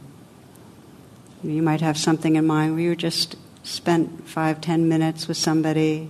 You 1.44 1.62
might 1.62 1.82
have 1.82 1.98
something 1.98 2.36
in 2.36 2.46
mind 2.46 2.74
where 2.74 2.84
you 2.84 2.96
just 2.96 3.36
spent 3.64 4.28
five, 4.28 4.60
ten 4.60 4.90
minutes 4.90 5.28
with 5.28 5.38
somebody 5.38 6.10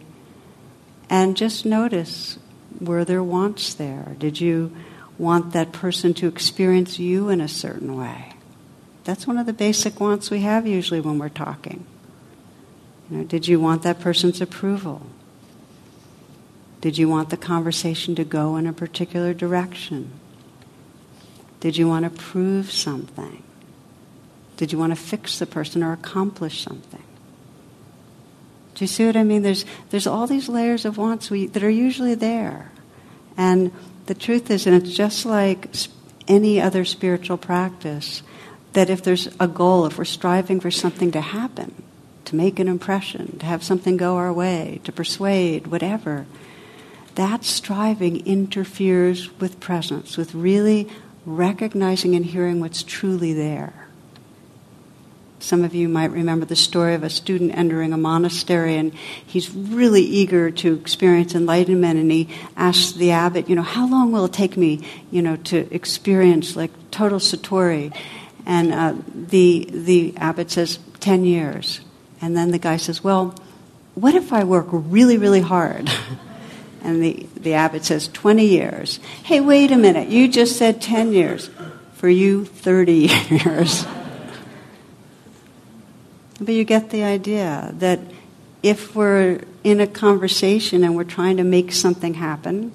and 1.09 1.37
just 1.37 1.65
notice 1.65 2.39
were 2.79 3.05
there 3.05 3.23
wants 3.23 3.73
there? 3.73 4.15
Did 4.17 4.41
you 4.41 4.75
want 5.17 5.53
that 5.53 5.71
person 5.71 6.13
to 6.15 6.27
experience 6.27 6.97
you 6.97 7.29
in 7.29 7.41
a 7.41 7.47
certain 7.47 7.95
way? 7.95 8.33
That's 9.03 9.27
one 9.27 9.37
of 9.37 9.45
the 9.45 9.53
basic 9.53 9.99
wants 9.99 10.31
we 10.31 10.41
have 10.41 10.65
usually 10.65 11.01
when 11.01 11.19
we're 11.19 11.29
talking. 11.29 11.85
You 13.09 13.17
know, 13.17 13.23
did 13.25 13.47
you 13.47 13.59
want 13.59 13.83
that 13.83 13.99
person's 13.99 14.41
approval? 14.41 15.05
Did 16.81 16.97
you 16.97 17.07
want 17.07 17.29
the 17.29 17.37
conversation 17.37 18.15
to 18.15 18.23
go 18.23 18.57
in 18.57 18.67
a 18.67 18.73
particular 18.73 19.33
direction? 19.33 20.11
Did 21.59 21.77
you 21.77 21.87
want 21.87 22.05
to 22.05 22.09
prove 22.09 22.71
something? 22.71 23.43
Did 24.57 24.71
you 24.71 24.79
want 24.79 24.91
to 24.91 24.99
fix 24.99 25.39
the 25.39 25.45
person 25.45 25.83
or 25.83 25.93
accomplish 25.93 26.61
something? 26.61 27.03
Do 28.73 28.83
you 28.83 28.87
see 28.87 29.05
what 29.05 29.15
I 29.15 29.23
mean? 29.23 29.43
There's, 29.43 29.63
there's 29.91 30.07
all 30.07 30.25
these 30.25 30.49
layers 30.49 30.85
of 30.85 30.97
wants 30.97 31.29
we, 31.29 31.45
that 31.47 31.63
are 31.63 31.69
usually 31.69 32.15
there. 32.15 32.71
And 33.37 33.71
the 34.07 34.15
truth 34.15 34.49
is, 34.49 34.65
and 34.65 34.75
it's 34.75 34.95
just 34.95 35.25
like 35.25 35.67
any 36.27 36.59
other 36.59 36.83
spiritual 36.83 37.37
practice, 37.37 38.23
that 38.73 38.89
if 38.89 39.03
there's 39.03 39.27
a 39.39 39.47
goal, 39.47 39.85
if 39.85 39.97
we're 39.97 40.05
striving 40.05 40.59
for 40.59 40.71
something 40.71 41.11
to 41.11 41.21
happen, 41.21 41.83
to 42.25 42.35
make 42.35 42.59
an 42.59 42.67
impression, 42.67 43.37
to 43.39 43.45
have 43.45 43.63
something 43.63 43.97
go 43.97 44.15
our 44.15 44.33
way, 44.33 44.79
to 44.83 44.91
persuade, 44.91 45.67
whatever. 45.67 46.25
That 47.15 47.43
striving 47.43 48.25
interferes 48.25 49.29
with 49.39 49.59
presence, 49.59 50.17
with 50.17 50.33
really 50.33 50.87
recognizing 51.25 52.15
and 52.15 52.25
hearing 52.25 52.59
what's 52.59 52.83
truly 52.83 53.33
there. 53.33 53.73
Some 55.39 55.63
of 55.63 55.73
you 55.73 55.89
might 55.89 56.11
remember 56.11 56.45
the 56.45 56.55
story 56.55 56.93
of 56.93 57.03
a 57.03 57.09
student 57.09 57.57
entering 57.57 57.93
a 57.93 57.97
monastery, 57.97 58.75
and 58.75 58.93
he's 59.25 59.53
really 59.53 60.03
eager 60.03 60.51
to 60.51 60.73
experience 60.75 61.33
enlightenment. 61.33 61.99
And 61.99 62.11
he 62.11 62.29
asks 62.55 62.91
the 62.93 63.11
abbot, 63.11 63.49
"You 63.49 63.55
know, 63.55 63.63
how 63.63 63.87
long 63.87 64.11
will 64.11 64.25
it 64.25 64.33
take 64.33 64.55
me, 64.55 64.81
you 65.09 65.21
know, 65.21 65.35
to 65.37 65.73
experience 65.73 66.55
like 66.55 66.71
total 66.91 67.17
satori?" 67.17 67.91
And 68.45 68.71
uh, 68.71 68.93
the 69.13 69.67
the 69.71 70.13
abbot 70.17 70.51
says, 70.51 70.77
10 70.99 71.25
years." 71.25 71.81
And 72.21 72.37
then 72.37 72.51
the 72.51 72.59
guy 72.59 72.77
says, 72.77 73.03
Well, 73.03 73.33
what 73.95 74.13
if 74.13 74.31
I 74.31 74.43
work 74.43 74.67
really, 74.69 75.17
really 75.17 75.41
hard? 75.41 75.89
and 76.81 77.01
the, 77.01 77.27
the 77.35 77.53
abbot 77.53 77.85
says, 77.85 78.07
20 78.07 78.45
years. 78.45 78.99
Hey, 79.23 79.39
wait 79.39 79.71
a 79.71 79.77
minute. 79.77 80.09
You 80.09 80.27
just 80.27 80.57
said 80.57 80.81
10 80.81 81.13
years. 81.13 81.49
For 81.95 82.09
you, 82.09 82.45
30 82.45 82.93
years. 83.29 83.85
but 86.39 86.53
you 86.53 86.63
get 86.63 86.89
the 86.89 87.03
idea 87.03 87.71
that 87.75 87.99
if 88.63 88.95
we're 88.95 89.43
in 89.63 89.79
a 89.79 89.87
conversation 89.87 90.83
and 90.83 90.95
we're 90.95 91.03
trying 91.03 91.37
to 91.37 91.43
make 91.43 91.71
something 91.71 92.15
happen, 92.15 92.73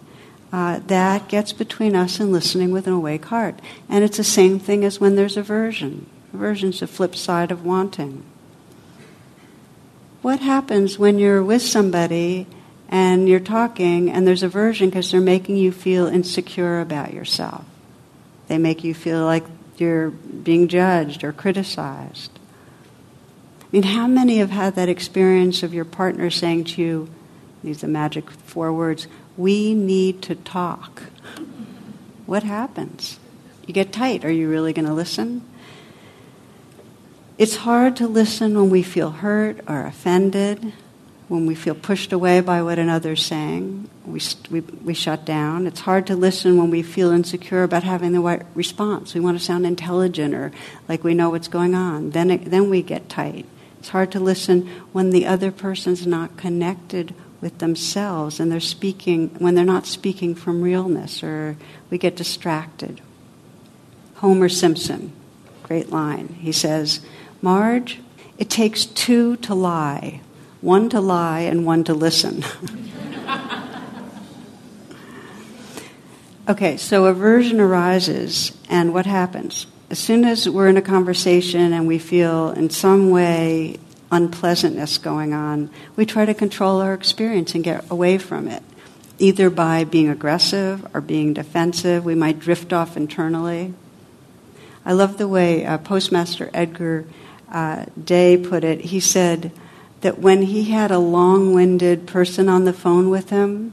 uh, 0.52 0.78
that 0.86 1.28
gets 1.28 1.52
between 1.52 1.96
us 1.96 2.20
and 2.20 2.30
listening 2.30 2.70
with 2.70 2.86
an 2.86 2.92
awake 2.92 3.24
heart. 3.24 3.60
And 3.88 4.04
it's 4.04 4.16
the 4.16 4.24
same 4.24 4.60
thing 4.60 4.84
as 4.84 5.00
when 5.00 5.16
there's 5.16 5.36
aversion. 5.36 6.06
Aversion's 6.32 6.80
the 6.80 6.86
flip 6.86 7.16
side 7.16 7.50
of 7.50 7.64
wanting 7.64 8.22
what 10.26 10.40
happens 10.40 10.98
when 10.98 11.20
you're 11.20 11.40
with 11.40 11.62
somebody 11.62 12.44
and 12.88 13.28
you're 13.28 13.40
talking 13.40 14.10
and 14.10 14.26
there's 14.26 14.42
aversion 14.42 14.90
because 14.90 15.10
they're 15.10 15.20
making 15.20 15.56
you 15.56 15.72
feel 15.72 16.06
insecure 16.06 16.80
about 16.80 17.12
yourself? 17.12 17.64
They 18.48 18.58
make 18.58 18.84
you 18.84 18.94
feel 18.94 19.24
like 19.24 19.44
you're 19.76 20.10
being 20.10 20.68
judged 20.68 21.24
or 21.24 21.32
criticized. 21.32 22.30
I 23.60 23.66
mean, 23.72 23.82
how 23.82 24.06
many 24.06 24.38
have 24.38 24.50
had 24.50 24.76
that 24.76 24.88
experience 24.88 25.62
of 25.62 25.74
your 25.74 25.84
partner 25.84 26.30
saying 26.30 26.64
to 26.64 26.82
you, 26.82 27.08
these 27.64 27.78
are 27.78 27.86
the 27.86 27.92
magic 27.92 28.30
four 28.30 28.72
words, 28.72 29.08
we 29.36 29.74
need 29.74 30.22
to 30.22 30.34
talk? 30.36 31.02
What 32.26 32.44
happens? 32.44 33.18
You 33.66 33.74
get 33.74 33.92
tight. 33.92 34.24
Are 34.24 34.30
you 34.30 34.48
really 34.48 34.72
going 34.72 34.86
to 34.86 34.94
listen? 34.94 35.42
It's 37.38 37.56
hard 37.56 37.96
to 37.96 38.06
listen 38.06 38.56
when 38.56 38.70
we 38.70 38.82
feel 38.82 39.10
hurt 39.10 39.60
or 39.68 39.84
offended, 39.84 40.72
when 41.28 41.46
we 41.46 41.54
feel 41.54 41.74
pushed 41.74 42.12
away 42.12 42.40
by 42.40 42.62
what 42.62 42.78
another's 42.78 43.24
saying. 43.24 43.90
We, 44.04 44.20
we, 44.50 44.60
we 44.60 44.94
shut 44.94 45.24
down. 45.24 45.66
It's 45.66 45.80
hard 45.80 46.06
to 46.06 46.16
listen 46.16 46.56
when 46.56 46.70
we 46.70 46.82
feel 46.82 47.10
insecure 47.10 47.64
about 47.64 47.82
having 47.82 48.12
the 48.12 48.20
right 48.20 48.42
response. 48.54 49.14
We 49.14 49.20
want 49.20 49.36
to 49.36 49.44
sound 49.44 49.66
intelligent 49.66 50.34
or 50.34 50.52
like 50.88 51.02
we 51.02 51.14
know 51.14 51.30
what's 51.30 51.48
going 51.48 51.74
on. 51.74 52.10
Then, 52.10 52.30
it, 52.30 52.44
then 52.46 52.70
we 52.70 52.82
get 52.82 53.08
tight. 53.08 53.44
It's 53.80 53.88
hard 53.88 54.12
to 54.12 54.20
listen 54.20 54.68
when 54.92 55.10
the 55.10 55.26
other 55.26 55.50
person's 55.50 56.06
not 56.06 56.36
connected 56.36 57.14
with 57.40 57.58
themselves 57.58 58.38
and 58.38 58.50
they're 58.50 58.60
speaking, 58.60 59.30
when 59.38 59.56
they're 59.56 59.64
not 59.64 59.86
speaking 59.86 60.34
from 60.34 60.62
realness 60.62 61.22
or 61.22 61.56
we 61.90 61.98
get 61.98 62.16
distracted. 62.16 63.00
Homer 64.16 64.48
Simpson, 64.48 65.12
great 65.64 65.90
line. 65.90 66.28
He 66.40 66.52
says, 66.52 67.00
Marge, 67.42 68.00
it 68.38 68.48
takes 68.48 68.86
two 68.86 69.36
to 69.38 69.54
lie 69.54 70.20
one 70.66 70.88
to 70.88 71.00
lie 71.00 71.40
and 71.42 71.64
one 71.64 71.84
to 71.84 71.94
listen. 71.94 72.44
okay, 76.48 76.76
so 76.76 77.04
aversion 77.04 77.60
arises, 77.60 78.50
and 78.68 78.92
what 78.92 79.06
happens? 79.06 79.68
As 79.90 80.00
soon 80.00 80.24
as 80.24 80.48
we're 80.48 80.66
in 80.66 80.76
a 80.76 80.82
conversation 80.82 81.72
and 81.72 81.86
we 81.86 82.00
feel 82.00 82.50
in 82.50 82.68
some 82.70 83.10
way 83.10 83.78
unpleasantness 84.10 84.98
going 84.98 85.32
on, 85.32 85.70
we 85.94 86.04
try 86.04 86.24
to 86.24 86.34
control 86.34 86.80
our 86.80 86.94
experience 86.94 87.54
and 87.54 87.62
get 87.62 87.88
away 87.88 88.18
from 88.18 88.48
it, 88.48 88.64
either 89.20 89.48
by 89.50 89.84
being 89.84 90.08
aggressive 90.08 90.84
or 90.92 91.00
being 91.00 91.32
defensive. 91.32 92.04
We 92.04 92.16
might 92.16 92.40
drift 92.40 92.72
off 92.72 92.96
internally. 92.96 93.72
I 94.84 94.94
love 94.94 95.16
the 95.16 95.28
way 95.28 95.64
uh, 95.64 95.78
Postmaster 95.78 96.50
Edgar 96.52 97.04
uh, 97.52 97.84
Day 98.02 98.36
put 98.36 98.64
it. 98.64 98.80
He 98.80 98.98
said 98.98 99.52
that 100.00 100.18
when 100.18 100.42
he 100.42 100.64
had 100.64 100.90
a 100.90 100.98
long 100.98 101.54
winded 101.54 102.06
person 102.06 102.48
on 102.48 102.64
the 102.64 102.72
phone 102.72 103.10
with 103.10 103.30
him, 103.30 103.72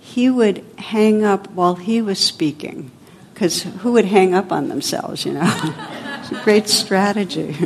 he 0.00 0.28
would 0.28 0.64
hang 0.78 1.24
up 1.24 1.50
while 1.52 1.76
he 1.76 2.02
was 2.02 2.18
speaking. 2.18 2.90
Because 3.32 3.62
who 3.62 3.92
would 3.92 4.04
hang 4.04 4.34
up 4.34 4.52
on 4.52 4.68
themselves, 4.68 5.24
you 5.24 5.32
know? 5.32 5.42
it's 6.20 6.32
a 6.32 6.40
great 6.42 6.68
strategy. 6.68 7.56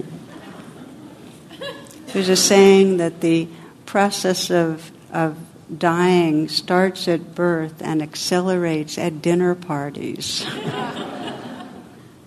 There's 2.13 2.29
a 2.29 2.37
saying 2.37 2.99
that 2.99 3.21
the 3.21 3.49
process 3.85 4.51
of, 4.51 4.91
of 5.13 5.37
dying 5.77 6.49
starts 6.49 7.09
at 7.09 7.35
birth 7.35 7.83
and 7.83 8.03
accelerates 8.03 8.99
at 8.99 9.21
dinner 9.23 9.55
parties. 9.55 10.47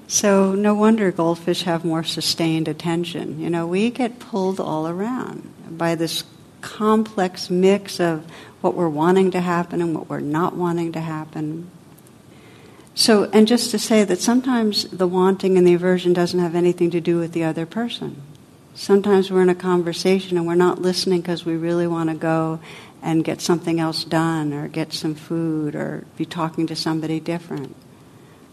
So 0.09 0.55
no 0.55 0.73
wonder 0.73 1.11
goldfish 1.11 1.63
have 1.63 1.85
more 1.85 2.03
sustained 2.03 2.67
attention. 2.67 3.39
You 3.39 3.51
know, 3.51 3.67
we 3.67 3.91
get 3.91 4.17
pulled 4.17 4.59
all 4.59 4.87
around 4.87 5.47
by 5.77 5.95
this 5.95 6.23
complex 6.61 7.49
mix 7.49 7.99
of 7.99 8.25
what 8.61 8.75
we're 8.75 8.89
wanting 8.89 9.31
to 9.31 9.39
happen 9.39 9.81
and 9.81 9.95
what 9.95 10.09
we're 10.09 10.19
not 10.19 10.55
wanting 10.55 10.91
to 10.93 10.99
happen. 10.99 11.69
So, 12.93 13.29
and 13.31 13.47
just 13.47 13.71
to 13.71 13.79
say 13.79 14.03
that 14.03 14.19
sometimes 14.19 14.83
the 14.89 15.07
wanting 15.07 15.57
and 15.57 15.65
the 15.65 15.73
aversion 15.73 16.11
doesn't 16.11 16.39
have 16.39 16.55
anything 16.55 16.91
to 16.91 16.99
do 16.99 17.17
with 17.17 17.31
the 17.31 17.45
other 17.45 17.65
person. 17.65 18.21
Sometimes 18.75 19.31
we're 19.31 19.41
in 19.41 19.49
a 19.49 19.55
conversation 19.55 20.37
and 20.37 20.45
we're 20.45 20.55
not 20.55 20.81
listening 20.81 21.21
because 21.21 21.45
we 21.45 21.55
really 21.55 21.87
want 21.87 22.09
to 22.09 22.15
go 22.15 22.59
and 23.01 23.23
get 23.23 23.39
something 23.39 23.79
else 23.79 24.03
done 24.03 24.53
or 24.53 24.67
get 24.67 24.91
some 24.91 25.15
food 25.15 25.75
or 25.75 26.05
be 26.17 26.25
talking 26.25 26.67
to 26.67 26.75
somebody 26.75 27.19
different 27.19 27.75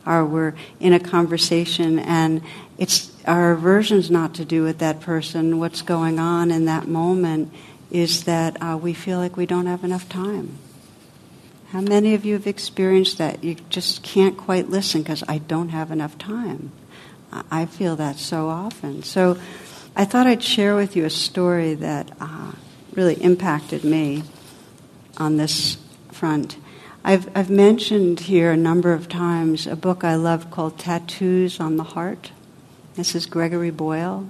or 0.07 0.25
we're 0.25 0.55
in 0.79 0.93
a 0.93 1.01
conversation 1.01 1.99
and 1.99 2.41
it's 2.79 3.13
our 3.25 3.53
aversion's 3.53 4.11
not 4.11 4.35
to 4.35 4.45
do 4.45 4.63
with 4.63 4.79
that 4.79 5.01
person. 5.01 5.59
What's 5.59 5.83
going 5.83 6.19
on 6.19 6.51
in 6.51 6.67
that 6.67 6.87
moment 6.87 7.53
is 7.91 8.25
that 8.25 8.61
uh, 8.63 8.77
we 8.77 8.93
feel 8.93 9.19
like 9.19 9.37
we 9.37 9.47
don't 9.47 9.67
have 9.67 9.85
enough 9.85 10.09
time. 10.09 10.59
How 11.71 11.81
many 11.81 12.15
of 12.15 12.25
you 12.25 12.35
have 12.35 12.47
experienced 12.47 13.19
that? 13.19 13.43
You 13.43 13.57
just 13.71 14.03
can't 14.03 14.37
quite 14.37 14.71
listen 14.71 15.03
because 15.03 15.25
I 15.27 15.39
don't 15.39 15.71
have 15.71 15.91
enough 15.91 16.17
time. 16.19 16.73
I 17.51 17.67
feel 17.67 17.97
that 17.97 18.17
so 18.17 18.49
often. 18.49 19.03
So 19.03 19.37
I 19.95 20.05
thought 20.05 20.27
I'd 20.27 20.43
share 20.43 20.77
with 20.77 20.95
you 20.95 21.05
a 21.05 21.11
story 21.11 21.75
that 21.75 22.13
uh, 22.21 22.53
really 22.95 23.15
impacted 23.15 23.85
me 23.85 24.23
on 25.19 25.37
this 25.37 25.77
front. 26.13 26.57
I've, 27.05 27.29
I've 27.37 27.51
mentioned 27.51 28.21
here 28.21 28.53
a 28.53 28.57
number 28.57 28.93
of 28.93 29.09
times 29.09 29.67
a 29.67 29.77
book 29.77 30.05
I 30.05 30.15
love 30.17 30.51
called 30.51 30.79
Tattoos 30.79 31.61
on 31.61 31.77
the 31.77 31.85
Heart. 31.85 32.31
This 32.97 33.15
is 33.15 33.27
Gregory 33.27 33.71
Boyle. 33.71 34.27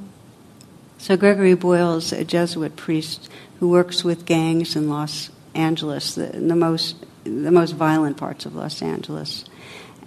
So, 0.98 1.16
Gregory 1.16 1.54
Boyle 1.54 1.98
is 1.98 2.12
a 2.12 2.24
Jesuit 2.24 2.74
priest 2.74 3.30
who 3.60 3.68
works 3.68 4.02
with 4.02 4.26
gangs 4.26 4.74
in 4.74 4.88
Los 4.88 5.30
Angeles, 5.54 6.16
the, 6.16 6.26
the 6.26 6.56
most, 6.56 6.96
the 7.22 7.52
most 7.52 7.74
violent 7.74 8.16
parts 8.16 8.44
of 8.44 8.56
Los 8.56 8.82
Angeles. 8.82 9.44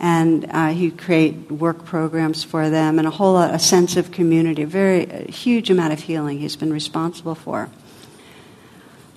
And 0.02 0.46
uh, 0.50 0.72
he 0.72 0.92
create 0.92 1.50
work 1.50 1.86
programs 1.86 2.44
for 2.44 2.70
them 2.70 3.00
and 3.00 3.08
a 3.08 3.12
whole 3.12 3.36
lot, 3.36 3.54
a 3.54 3.60
sense 3.60 3.96
of 3.96 4.12
community, 4.12 4.66
very 4.66 5.06
a 5.06 5.32
huge 5.32 5.70
amount 5.70 5.94
of 5.94 6.02
healing 6.02 6.40
he's 6.40 6.58
been 6.58 6.74
responsible 6.74 7.36
for. 7.36 7.70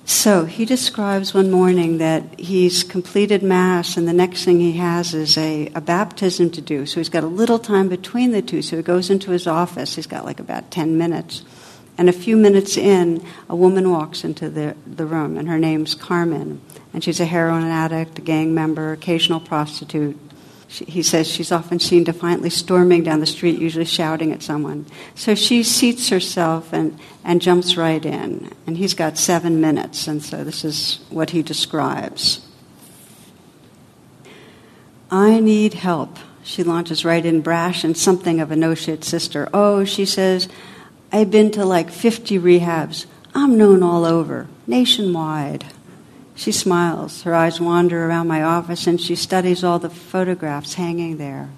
So 0.05 0.43
he 0.43 0.65
describes 0.65 1.33
one 1.33 1.49
morning 1.49 1.97
that 1.99 2.37
he's 2.37 2.83
completed 2.83 3.41
Mass, 3.41 3.95
and 3.95 4.05
the 4.05 4.13
next 4.13 4.43
thing 4.43 4.59
he 4.59 4.73
has 4.73 5.13
is 5.13 5.37
a, 5.37 5.71
a, 5.73 5.79
baptism 5.79 6.49
to 6.51 6.61
do. 6.61 6.85
So 6.85 6.99
he's 6.99 7.07
got 7.07 7.23
a 7.23 7.27
little 7.27 7.57
time 7.57 7.87
between 7.87 8.31
the 8.31 8.41
two. 8.41 8.61
So 8.61 8.75
he 8.77 8.83
goes 8.83 9.09
into 9.09 9.31
his 9.31 9.47
office. 9.47 9.95
He's 9.95 10.07
got 10.07 10.25
like 10.25 10.41
about 10.41 10.71
10 10.71 10.97
minutes. 10.97 11.43
And 11.97 12.09
a 12.09 12.13
few 12.13 12.35
minutes 12.35 12.75
in, 12.75 13.25
a 13.47 13.55
woman 13.55 13.91
walks 13.91 14.25
into 14.25 14.49
the, 14.49 14.75
the 14.85 15.05
room, 15.05 15.37
and 15.37 15.47
her 15.47 15.59
name's 15.59 15.95
Carmen. 15.95 16.59
And 16.93 17.03
she's 17.03 17.19
a 17.19 17.25
heroin 17.25 17.63
addict, 17.63 18.19
a 18.19 18.21
gang 18.21 18.53
member, 18.53 18.91
occasional 18.91 19.39
prostitute. 19.39 20.19
She, 20.73 20.85
he 20.85 21.03
says 21.03 21.27
she's 21.27 21.51
often 21.51 21.79
seen 21.79 22.03
defiantly 22.03 22.49
storming 22.49 23.03
down 23.03 23.19
the 23.19 23.27
street, 23.27 23.59
usually 23.59 23.85
shouting 23.85 24.31
at 24.31 24.41
someone. 24.41 24.87
So 25.13 25.35
she 25.35 25.61
seats 25.61 26.09
herself 26.09 26.73
and, 26.73 26.99
and 27.23 27.43
jumps 27.43 27.77
right 27.77 28.03
in. 28.03 28.51
And 28.65 28.75
he's 28.75 28.95
got 28.95 29.19
seven 29.19 29.61
minutes, 29.61 30.07
and 30.07 30.23
so 30.23 30.43
this 30.43 30.65
is 30.65 30.99
what 31.11 31.29
he 31.29 31.43
describes. 31.43 32.47
I 35.11 35.39
need 35.39 35.75
help. 35.75 36.17
She 36.41 36.63
launches 36.63 37.05
right 37.05 37.23
in 37.23 37.41
brash 37.41 37.83
and 37.83 37.95
something 37.95 38.41
of 38.41 38.49
a 38.49 38.55
no 38.55 38.73
shit 38.73 39.03
sister. 39.03 39.49
Oh, 39.53 39.85
she 39.85 40.05
says, 40.05 40.49
I've 41.11 41.29
been 41.29 41.51
to 41.51 41.65
like 41.65 41.91
50 41.91 42.39
rehabs. 42.39 43.05
I'm 43.35 43.59
known 43.59 43.83
all 43.83 44.05
over, 44.05 44.47
nationwide. 44.65 45.65
She 46.35 46.51
smiles. 46.51 47.23
Her 47.23 47.35
eyes 47.35 47.61
wander 47.61 48.05
around 48.05 48.27
my 48.27 48.41
office 48.41 48.87
and 48.87 48.99
she 48.99 49.15
studies 49.15 49.63
all 49.63 49.79
the 49.79 49.89
photographs 49.89 50.73
hanging 50.73 51.17
there. 51.17 51.49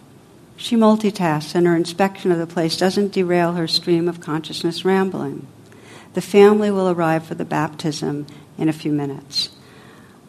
She 0.58 0.76
multitasks 0.76 1.56
and 1.56 1.68
her 1.68 1.76
inspection 1.76 2.32
of 2.32 2.38
the 2.38 2.48
place 2.48 2.78
doesn't 2.78 3.14
derail 3.14 3.54
her 3.54 3.68
stream 3.68 4.08
of 4.08 4.22
consciousness 4.22 4.86
rambling. 4.86 5.48
The 6.14 6.22
family 6.22 6.72
will 6.72 6.90
arrive 6.90 7.26
for 7.26 7.36
the 7.36 7.46
baptism 7.46 8.26
in 8.58 8.70
a 8.70 8.74
few 8.74 8.92
minutes. 8.92 9.50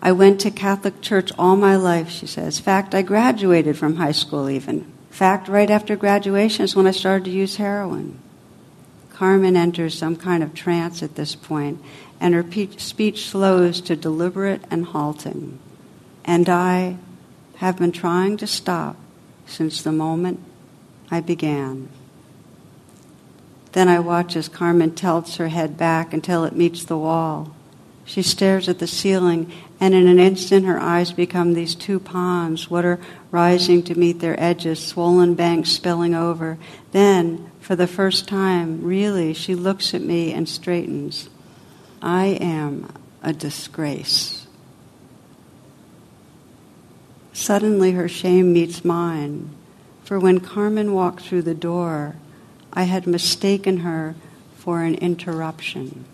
I 0.03 0.13
went 0.13 0.41
to 0.41 0.51
Catholic 0.51 1.01
church 1.01 1.33
all 1.39 1.57
my 1.57 1.77
life, 1.77 2.11
she 2.11 2.27
says. 2.27 2.59
Fact, 2.59 2.95
I 2.95 3.03
graduated 3.03 3.77
from 3.77 3.97
high 3.97 4.13
school 4.13 4.51
even. 4.51 4.93
Fact, 5.11 5.49
right 5.49 5.71
after 5.71 5.97
graduation 5.97 6.65
is 6.65 6.77
when 6.77 6.87
I 6.87 6.91
started 6.91 7.25
to 7.25 7.31
use 7.31 7.57
heroin. 7.57 8.19
Carmen 9.11 9.57
enters 9.57 9.97
some 9.97 10.17
kind 10.17 10.43
of 10.43 10.53
trance 10.53 11.03
at 11.03 11.15
this 11.15 11.35
point 11.35 11.83
and 12.21 12.35
her 12.35 12.45
speech 12.79 13.29
slows 13.29 13.81
to 13.83 13.97
deliberate 13.97 14.63
and 14.71 14.87
halting. 14.87 15.59
And 16.25 16.49
I 16.49 16.97
have 17.57 17.79
been 17.79 17.93
trying 17.93 18.37
to 18.39 18.47
stop 18.47 18.97
since 19.47 19.83
the 19.83 19.93
moment 19.93 20.41
I 21.11 21.21
began. 21.21 21.89
Then 23.73 23.89
I 23.89 23.99
watch 24.01 24.37
as 24.37 24.49
Carmen 24.49 24.95
tilts 24.95 25.37
her 25.37 25.49
head 25.49 25.77
back 25.77 26.13
until 26.15 26.45
it 26.45 26.57
meets 26.57 26.85
the 26.85 26.99
wall. 26.99 27.55
She 28.07 28.23
stares 28.23 28.69
at 28.69 28.79
the 28.79 28.87
ceiling, 28.87 29.53
and 29.81 29.93
in 29.93 30.07
an 30.07 30.19
instant 30.19 30.65
her 30.65 30.79
eyes 30.79 31.13
become 31.13 31.53
these 31.53 31.75
two 31.75 31.99
ponds, 31.99 32.71
water 32.71 33.01
rising 33.31 33.83
to 33.83 33.99
meet 33.99 34.21
their 34.21 34.41
edges, 34.41 34.85
swollen 34.85 35.35
banks 35.35 35.71
spilling 35.71 36.15
over. 36.15 36.57
Then, 36.93 37.51
for 37.61 37.75
the 37.77 37.89
first 37.89 38.29
time, 38.29 38.83
really, 38.83 39.35
she 39.35 39.55
looks 39.55 39.93
at 39.93 40.03
me 40.03 40.33
and 40.33 40.49
straightens. 40.49 41.29
I 42.03 42.27
am 42.27 42.93
a 43.23 43.33
disgrace. 43.33 44.47
Suddenly 47.33 47.93
her 47.93 48.09
shame 48.09 48.53
meets 48.53 48.85
mine. 48.85 49.51
for 50.05 50.21
when 50.21 50.39
Carmen 50.39 50.95
walked 50.95 51.23
through 51.23 51.43
the 51.43 51.55
door, 51.55 52.15
I 52.73 52.85
had 52.85 53.09
mistaken 53.09 53.79
her 53.79 54.15
for 54.57 54.83
an 54.83 54.95
interruption. 54.95 56.05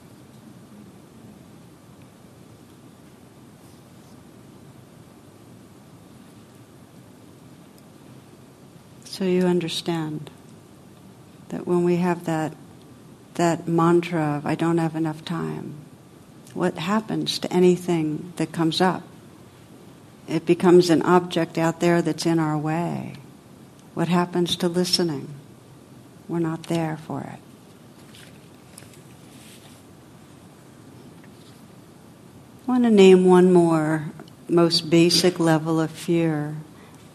So 9.04 9.24
you 9.24 9.46
understand 9.46 10.30
that 11.50 11.66
when 11.66 11.84
we 11.84 11.96
have 11.96 12.24
that, 12.24 12.54
that 13.34 13.66
mantra 13.66 14.36
of, 14.36 14.46
I 14.46 14.54
don't 14.54 14.78
have 14.78 14.94
enough 14.94 15.24
time, 15.24 15.74
what 16.54 16.76
happens 16.76 17.38
to 17.40 17.52
anything 17.52 18.32
that 18.36 18.52
comes 18.52 18.80
up? 18.80 19.02
It 20.28 20.46
becomes 20.46 20.90
an 20.90 21.02
object 21.02 21.58
out 21.58 21.80
there 21.80 22.02
that's 22.02 22.26
in 22.26 22.38
our 22.38 22.56
way. 22.56 23.14
What 23.94 24.08
happens 24.08 24.56
to 24.56 24.68
listening? 24.68 25.28
We're 26.28 26.38
not 26.38 26.64
there 26.64 26.98
for 27.06 27.20
it. 27.20 27.38
I 32.66 32.70
want 32.70 32.84
to 32.84 32.90
name 32.90 33.24
one 33.24 33.52
more 33.52 34.12
most 34.48 34.88
basic 34.88 35.40
level 35.40 35.80
of 35.80 35.90
fear 35.90 36.56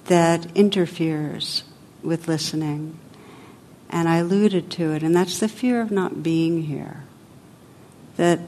that 0.06 0.56
interferes 0.56 1.64
with 2.04 2.28
listening. 2.28 3.00
And 3.90 4.10
I 4.10 4.18
alluded 4.18 4.70
to 4.72 4.94
it, 4.94 5.04
and 5.04 5.16
that's 5.16 5.40
the 5.40 5.48
fear 5.48 5.82
of 5.82 5.92
not 5.92 6.22
being 6.22 6.64
here. 6.64 7.04
That 8.18 8.40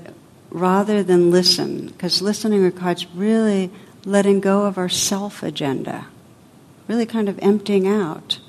rather 0.49 1.03
than 1.03 1.31
listen, 1.31 1.87
because 1.87 2.21
listening 2.21 2.63
requires 2.63 3.05
really 3.13 3.71
letting 4.05 4.39
go 4.39 4.65
of 4.65 4.77
our 4.77 4.89
self 4.89 5.43
agenda, 5.43 6.07
really 6.87 7.05
kind 7.05 7.29
of 7.29 7.39
emptying 7.39 7.87
out. 7.87 8.39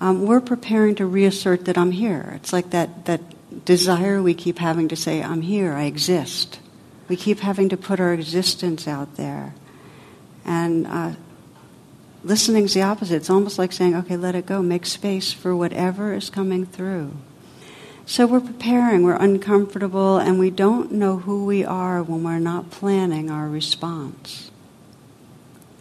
Um, 0.00 0.26
we're 0.26 0.40
preparing 0.40 0.94
to 0.96 1.06
reassert 1.06 1.64
that 1.64 1.78
I'm 1.78 1.92
here. 1.92 2.32
It's 2.36 2.52
like 2.52 2.70
that, 2.70 3.06
that 3.06 3.20
desire 3.64 4.22
we 4.22 4.34
keep 4.34 4.58
having 4.58 4.88
to 4.88 4.96
say, 4.96 5.22
I'm 5.22 5.42
here, 5.42 5.72
I 5.72 5.84
exist. 5.84 6.60
We 7.08 7.16
keep 7.16 7.40
having 7.40 7.68
to 7.68 7.76
put 7.76 8.00
our 8.00 8.12
existence 8.12 8.88
out 8.88 9.16
there. 9.16 9.54
And 10.44 10.86
uh, 10.86 11.12
listening's 12.24 12.74
the 12.74 12.82
opposite. 12.82 13.16
It's 13.16 13.30
almost 13.30 13.58
like 13.58 13.72
saying, 13.72 13.94
okay, 13.94 14.16
let 14.16 14.34
it 14.34 14.46
go, 14.46 14.62
make 14.62 14.86
space 14.86 15.32
for 15.32 15.54
whatever 15.54 16.14
is 16.14 16.30
coming 16.30 16.66
through. 16.66 17.16
So 18.06 18.26
we're 18.26 18.40
preparing, 18.40 19.02
we're 19.02 19.16
uncomfortable, 19.16 20.18
and 20.18 20.38
we 20.38 20.50
don't 20.50 20.92
know 20.92 21.18
who 21.18 21.46
we 21.46 21.64
are 21.64 22.02
when 22.02 22.22
we're 22.22 22.38
not 22.38 22.70
planning 22.70 23.30
our 23.30 23.48
response. 23.48 24.50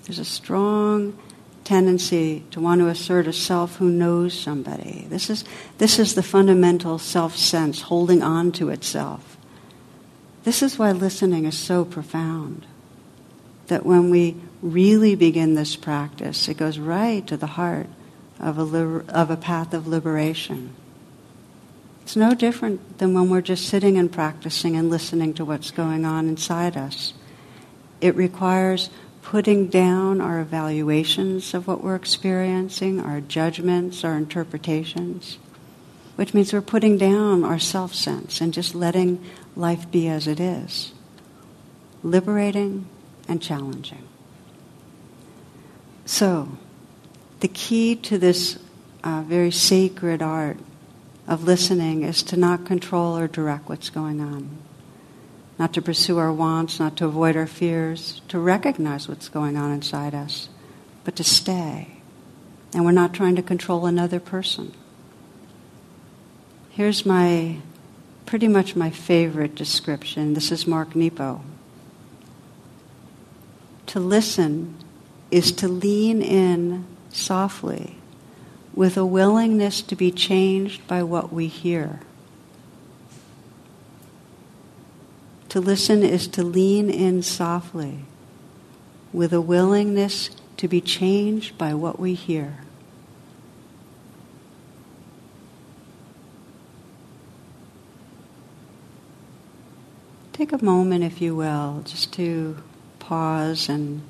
There's 0.06 0.19
a 0.19 0.25
strong 0.25 1.17
tendency 1.63 2.43
to 2.51 2.60
want 2.60 2.79
to 2.79 2.88
assert 2.88 3.27
a 3.27 3.34
self 3.34 3.77
who 3.77 3.89
knows 3.89 4.38
somebody. 4.38 5.06
This 5.10 5.29
is, 5.29 5.43
this 5.77 5.99
is 5.99 6.15
the 6.15 6.23
fundamental 6.23 6.97
self 6.99 7.36
sense, 7.36 7.82
holding 7.82 8.21
on 8.21 8.51
to 8.53 8.69
itself. 8.69 9.38
This 10.43 10.62
is 10.62 10.77
why 10.77 10.91
listening 10.91 11.45
is 11.45 11.58
so 11.58 11.86
profound. 11.86 12.65
That 13.74 13.88
when 13.88 14.12
we 14.12 14.36
really 14.62 15.16
begin 15.16 15.56
this 15.56 15.76
practice, 15.76 16.48
it 16.48 16.58
goes 16.58 16.78
right 16.78 17.26
to 17.26 17.36
the 17.36 17.48
heart 17.48 17.88
of 18.40 18.60
a, 18.60 18.64
liber- 18.64 19.04
of 19.10 19.32
a 19.32 19.36
path 19.36 19.74
of 19.74 19.88
liberation. 19.88 20.76
It's 22.04 22.16
no 22.16 22.36
different 22.36 23.00
than 23.00 23.16
when 23.16 23.32
we're 23.32 23.42
just 23.42 23.68
sitting 23.68 23.98
and 23.98 24.12
practicing 24.12 24.76
and 24.76 24.92
listening 24.92 25.34
to 25.34 25.44
what's 25.44 25.72
going 25.72 26.06
on 26.06 26.28
inside 26.28 26.78
us. 26.78 27.16
It 28.00 28.16
requires 28.16 28.92
putting 29.24 29.70
down 29.70 30.22
our 30.22 30.40
evaluations 30.40 31.56
of 31.56 31.66
what 31.66 31.84
we're 31.84 31.96
experiencing, 31.96 33.00
our 33.00 33.22
judgments, 33.22 34.04
our 34.04 34.16
interpretations, 34.16 35.40
which 36.16 36.36
means 36.36 36.54
we're 36.54 36.62
putting 36.62 37.00
down 37.00 37.44
our 37.44 37.58
self 37.58 37.96
sense 37.96 38.40
and 38.40 38.54
just 38.54 38.76
letting 38.76 39.20
life 39.56 39.90
be 39.90 40.08
as 40.08 40.28
it 40.28 40.40
is, 40.40 40.94
liberating 42.04 42.88
and 43.28 43.42
challenging. 43.42 44.08
So, 46.06 46.58
the 47.40 47.48
key 47.48 47.96
to 47.96 48.18
this 48.18 48.60
uh, 49.04 49.24
very 49.26 49.52
sacred 49.52 50.22
art 50.22 50.58
of 51.28 51.44
listening 51.44 52.04
is 52.04 52.24
to 52.24 52.38
not 52.38 52.66
control 52.66 53.18
or 53.18 53.28
direct 53.28 53.70
what's 53.70 53.90
going 53.90 54.20
on, 54.20 54.58
not 55.58 55.74
to 55.74 55.82
pursue 55.82 56.18
our 56.18 56.32
wants, 56.32 56.80
not 56.80 56.98
to 56.98 57.06
avoid 57.06 57.36
our 57.36 57.48
fears, 57.48 58.22
to 58.28 58.40
recognize 58.40 59.08
what's 59.08 59.30
going 59.30 59.56
on 59.56 59.72
inside 59.72 60.14
us, 60.14 60.50
but 61.04 61.16
to 61.16 61.24
stay. 61.24 62.02
And 62.74 62.86
we're 62.86 62.92
not 62.92 63.14
trying 63.14 63.36
to 63.36 63.44
control 63.44 63.86
another 63.86 64.20
person. 64.20 64.74
Here's 66.70 67.06
my 67.06 67.58
pretty 68.26 68.48
much 68.48 68.76
my 68.76 68.90
favorite 68.90 69.54
description. 69.54 70.34
This 70.34 70.52
is 70.52 70.66
Mark 70.66 70.96
Nepo. 70.96 71.44
To 73.88 74.00
listen 74.00 74.76
is 75.30 75.52
to 75.54 75.67
lean 75.67 76.22
in 76.22 76.86
softly 77.10 77.98
with 78.74 78.98
a 78.98 79.06
willingness 79.06 79.82
to 79.84 79.96
be 79.96 80.12
changed 80.12 80.88
by 80.88 81.04
what 81.04 81.32
we 81.32 81.48
hear. 81.48 82.00
To 85.50 85.60
listen 85.60 86.02
is 86.02 86.28
to 86.30 86.43
lean 86.43 86.89
in 86.89 87.22
softly 87.22 88.00
with 89.12 89.32
a 89.32 89.41
willingness 89.41 90.32
to 90.58 90.67
be 90.67 90.82
changed 90.82 91.58
by 91.58 91.76
what 91.76 92.00
we 92.00 92.15
hear. 92.15 92.58
Take 100.32 100.52
a 100.52 100.65
moment, 100.65 101.04
if 101.04 101.22
you 101.22 101.36
will, 101.36 101.84
just 101.86 102.12
to 102.13 102.58
pause 103.04 103.68
and 103.68 104.02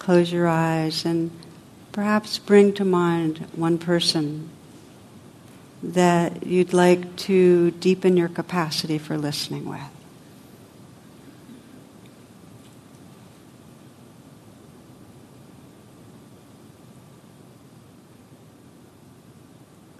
close 0.00 0.32
your 0.32 0.48
eyes 0.48 1.04
and 1.04 1.30
perhaps 1.92 2.38
bring 2.38 2.72
to 2.74 2.84
mind 2.84 3.38
one 3.54 3.78
person 3.78 4.50
that 5.82 6.44
you'd 6.44 6.72
like 6.72 7.16
to 7.16 7.70
deepen 7.72 8.16
your 8.16 8.28
capacity 8.28 8.98
for 8.98 9.16
listening 9.16 9.64
with. 9.64 9.80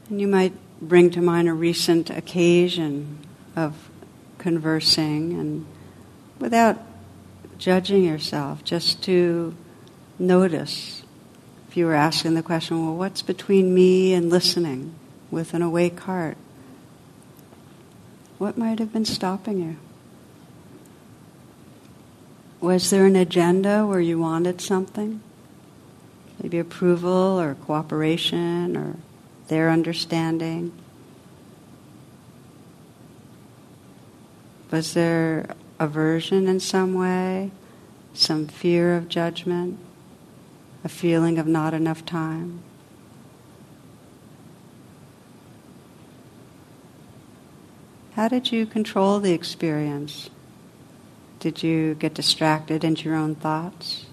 And 0.08 0.20
you 0.20 0.26
might 0.26 0.52
bring 0.82 1.10
to 1.10 1.22
mind 1.22 1.48
a 1.48 1.52
recent 1.52 2.10
occasion 2.10 3.18
of 3.54 3.88
conversing 4.38 5.38
and 5.38 5.64
without 6.40 6.89
judging 7.60 8.02
yourself, 8.02 8.64
just 8.64 9.02
to 9.04 9.54
notice 10.18 11.02
if 11.68 11.76
you 11.76 11.84
were 11.84 11.94
asking 11.94 12.34
the 12.34 12.42
question, 12.42 12.84
well, 12.84 12.96
what's 12.96 13.22
between 13.22 13.72
me 13.72 14.14
and 14.14 14.30
listening 14.30 14.94
with 15.30 15.54
an 15.54 15.62
awake 15.62 16.00
heart? 16.00 16.36
What 18.38 18.56
might 18.56 18.78
have 18.78 18.92
been 18.92 19.04
stopping 19.04 19.60
you? 19.60 19.76
Was 22.60 22.90
there 22.90 23.06
an 23.06 23.14
agenda 23.14 23.86
where 23.86 24.00
you 24.00 24.18
wanted 24.18 24.60
something? 24.60 25.20
Maybe 26.42 26.58
approval 26.58 27.38
or 27.38 27.54
cooperation 27.54 28.76
or 28.76 28.96
their 29.48 29.70
understanding? 29.70 30.72
Was 34.70 34.94
there 34.94 35.54
aversion 35.80 36.46
in 36.46 36.60
some 36.60 36.94
way? 36.94 37.50
Some 38.14 38.46
fear 38.46 38.94
of 38.94 39.08
judgment? 39.08 39.78
a 40.82 40.88
feeling 40.88 41.38
of 41.38 41.46
not 41.46 41.74
enough 41.74 42.04
time. 42.04 42.62
How 48.12 48.28
did 48.28 48.50
you 48.50 48.66
control 48.66 49.20
the 49.20 49.32
experience? 49.32 50.30
Did 51.38 51.62
you 51.62 51.94
get 51.94 52.14
distracted 52.14 52.84
into 52.84 53.08
your 53.08 53.16
own 53.16 53.34
thoughts? 53.34 54.06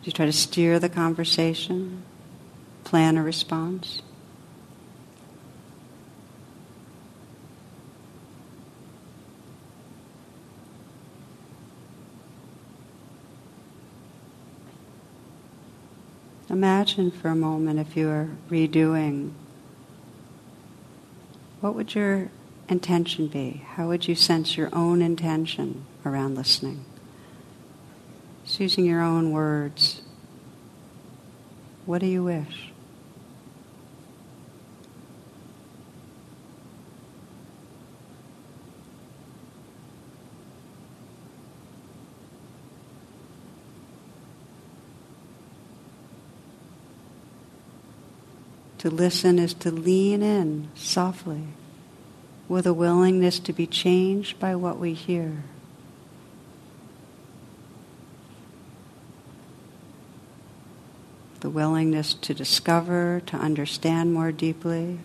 Did 0.00 0.08
you 0.08 0.12
try 0.12 0.26
to 0.26 0.32
steer 0.32 0.78
the 0.78 0.88
conversation, 0.88 2.02
plan 2.84 3.16
a 3.16 3.22
response? 3.22 4.02
Imagine 16.54 17.10
for 17.10 17.30
a 17.30 17.34
moment 17.34 17.80
if 17.80 17.96
you 17.96 18.06
were 18.06 18.28
redoing. 18.48 19.32
What 21.60 21.74
would 21.74 21.96
your 21.96 22.30
intention 22.68 23.26
be? 23.26 23.64
How 23.70 23.88
would 23.88 24.06
you 24.06 24.14
sense 24.14 24.56
your 24.56 24.68
own 24.72 25.02
intention 25.02 25.84
around 26.06 26.36
listening? 26.36 26.84
Just 28.44 28.60
using 28.60 28.84
your 28.84 29.02
own 29.02 29.32
words. 29.32 30.02
What 31.86 31.98
do 31.98 32.06
you 32.06 32.22
wish? 32.22 32.70
To 48.84 48.90
listen 48.90 49.38
is 49.38 49.54
to 49.54 49.70
lean 49.70 50.22
in 50.22 50.68
softly 50.74 51.44
with 52.50 52.66
a 52.66 52.74
willingness 52.74 53.38
to 53.38 53.54
be 53.54 53.66
changed 53.66 54.38
by 54.38 54.54
what 54.56 54.78
we 54.78 54.92
hear. 54.92 55.42
The 61.40 61.48
willingness 61.48 62.12
to 62.12 62.34
discover, 62.34 63.22
to 63.24 63.38
understand 63.38 64.12
more 64.12 64.32
deeply. 64.32 64.98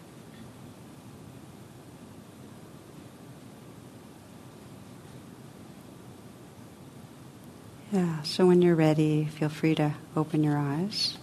Yeah, 7.93 8.23
so 8.23 8.45
when 8.45 8.61
you're 8.61 8.75
ready, 8.75 9.23
feel 9.23 9.47
free 9.47 9.75
to 9.75 9.93
open 10.17 10.43
your 10.43 10.57
eyes. 10.57 11.17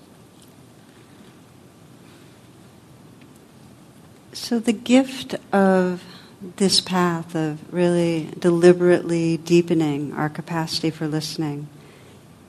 So, 4.49 4.61
the 4.61 4.73
gift 4.73 5.35
of 5.53 6.05
this 6.55 6.81
path 6.81 7.35
of 7.35 7.75
really 7.75 8.31
deliberately 8.39 9.39
deepening 9.39 10.13
our 10.13 10.29
capacity 10.29 10.91
for 10.91 11.09
listening 11.09 11.67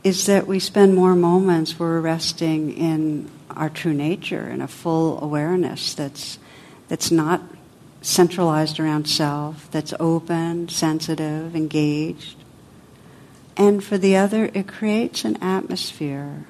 is 0.03 0.27
that 0.27 0.45
we 0.45 0.59
spend 0.59 0.93
more 0.93 1.15
moments 1.15 1.79
where 1.79 1.89
we're 1.89 2.01
resting 2.01 2.71
in 2.71 3.31
our 3.49 3.71
true 3.71 3.95
nature 3.95 4.47
in 4.47 4.61
a 4.61 4.67
full 4.67 5.19
awareness 5.23 5.95
that's, 5.95 6.37
that's 6.87 7.09
not 7.09 7.41
centralized 8.03 8.79
around 8.79 9.09
self, 9.09 9.67
that's 9.71 9.95
open, 9.99 10.69
sensitive, 10.69 11.55
engaged. 11.55 12.37
And 13.57 13.83
for 13.83 13.97
the 13.97 14.15
other, 14.15 14.51
it 14.53 14.67
creates 14.67 15.25
an 15.25 15.41
atmosphere 15.41 16.45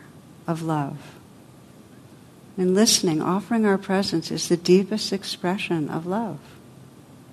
of 0.46 0.62
love. 0.62 1.17
And 2.58 2.74
listening, 2.74 3.22
offering 3.22 3.66
our 3.66 3.78
presence, 3.78 4.32
is 4.32 4.50
the 4.50 4.58
deepest 4.58 5.14
expression 5.14 5.90
of 5.90 6.08
love. 6.08 6.40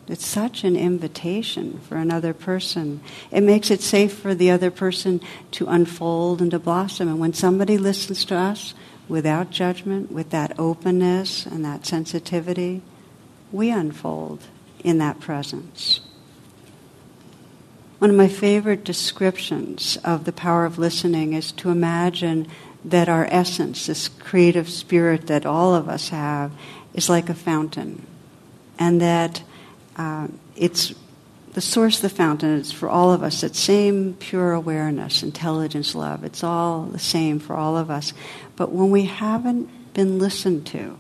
It's 0.07 0.27
such 0.27 0.65
an 0.65 0.77
invitation 0.77 1.81
for 1.89 1.97
another 1.97 2.35
person. 2.35 3.01
It 3.31 3.43
makes 3.43 3.71
it 3.71 3.81
safe 3.81 4.13
for 4.13 4.35
the 4.35 4.51
other 4.51 4.71
person 4.71 5.23
to 5.53 5.67
unfold 5.67 6.43
and 6.43 6.51
to 6.51 6.59
blossom. 6.59 7.09
And 7.09 7.19
when 7.19 7.33
somebody 7.33 7.79
listens 7.79 8.27
to 8.27 8.37
us 8.37 8.75
without 9.09 9.51
judgment, 9.51 10.13
with 10.13 10.29
that 10.31 10.59
openness 10.59 11.47
and 11.47 11.65
that 11.65 11.87
sensitivity, 11.87 12.83
we 13.51 13.71
unfold 13.71 14.43
in 14.81 14.99
that 14.99 15.21
presence. 15.21 16.01
One 17.99 18.11
of 18.11 18.17
my 18.17 18.29
favorite 18.29 18.85
descriptions 18.85 19.97
of 20.05 20.25
the 20.25 20.33
power 20.33 20.67
of 20.67 20.79
listening 20.79 21.33
is 21.33 21.53
to 21.53 21.71
imagine 21.71 22.47
that 22.85 23.09
our 23.09 23.27
essence, 23.31 23.87
this 23.87 24.09
creative 24.09 24.69
spirit 24.69 25.27
that 25.29 25.47
all 25.47 25.75
of 25.75 25.89
us 25.89 26.11
have, 26.11 26.53
is 26.93 27.09
like 27.09 27.29
a 27.29 27.35
fountain. 27.35 28.07
And 28.79 29.01
that 29.01 29.43
uh, 29.97 30.29
it's 30.57 30.95
the 31.55 31.61
source 31.61 31.97
of 31.97 32.03
the 32.03 32.09
fountain 32.09 32.51
is 32.51 32.73
for 32.73 32.89
all 32.89 33.13
of 33.13 33.23
us 33.23 33.41
that 33.41 33.55
same 33.55 34.15
pure 34.15 34.53
awareness, 34.53 35.23
intelligence, 35.23 35.95
love. 35.95 36.25
It's 36.25 36.43
all 36.43 36.83
the 36.83 36.99
same 36.99 37.39
for 37.39 37.55
all 37.55 37.77
of 37.77 37.91
us. 37.91 38.13
But 38.57 38.73
when 38.73 38.91
we 38.91 39.05
haven't 39.05 39.95
been 39.95 40.19
listened 40.19 40.67
to, 40.69 40.99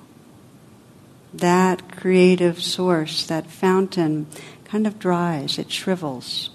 that 1.35 1.91
creative 1.91 2.63
source, 2.63 3.27
that 3.27 3.51
fountain, 3.51 4.29
kind 4.65 4.87
of 4.87 5.01
dries, 5.01 5.59
it 5.59 5.73
shrivels. 5.73 6.51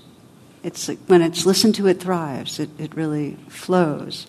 It's 0.63 0.87
when 1.07 1.21
it's 1.21 1.45
listened 1.45 1.75
to, 1.75 1.87
it 1.87 1.99
thrives. 1.99 2.59
It, 2.59 2.69
it 2.79 2.95
really 2.95 3.37
flows. 3.49 4.27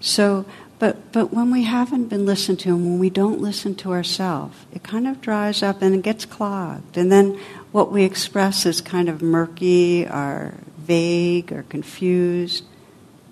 So, 0.00 0.44
but, 0.78 1.12
but 1.12 1.32
when 1.32 1.50
we 1.50 1.64
haven't 1.64 2.06
been 2.06 2.24
listened 2.24 2.60
to 2.60 2.70
and 2.70 2.84
when 2.84 2.98
we 2.98 3.10
don't 3.10 3.40
listen 3.40 3.74
to 3.76 3.92
ourselves, 3.92 4.56
it 4.72 4.82
kind 4.82 5.08
of 5.08 5.20
dries 5.20 5.62
up 5.62 5.82
and 5.82 5.94
it 5.94 6.02
gets 6.02 6.24
clogged. 6.24 6.96
And 6.96 7.10
then 7.10 7.38
what 7.72 7.90
we 7.90 8.04
express 8.04 8.64
is 8.64 8.80
kind 8.80 9.08
of 9.08 9.20
murky 9.20 10.06
or 10.06 10.54
vague 10.78 11.52
or 11.52 11.64
confused. 11.64 12.64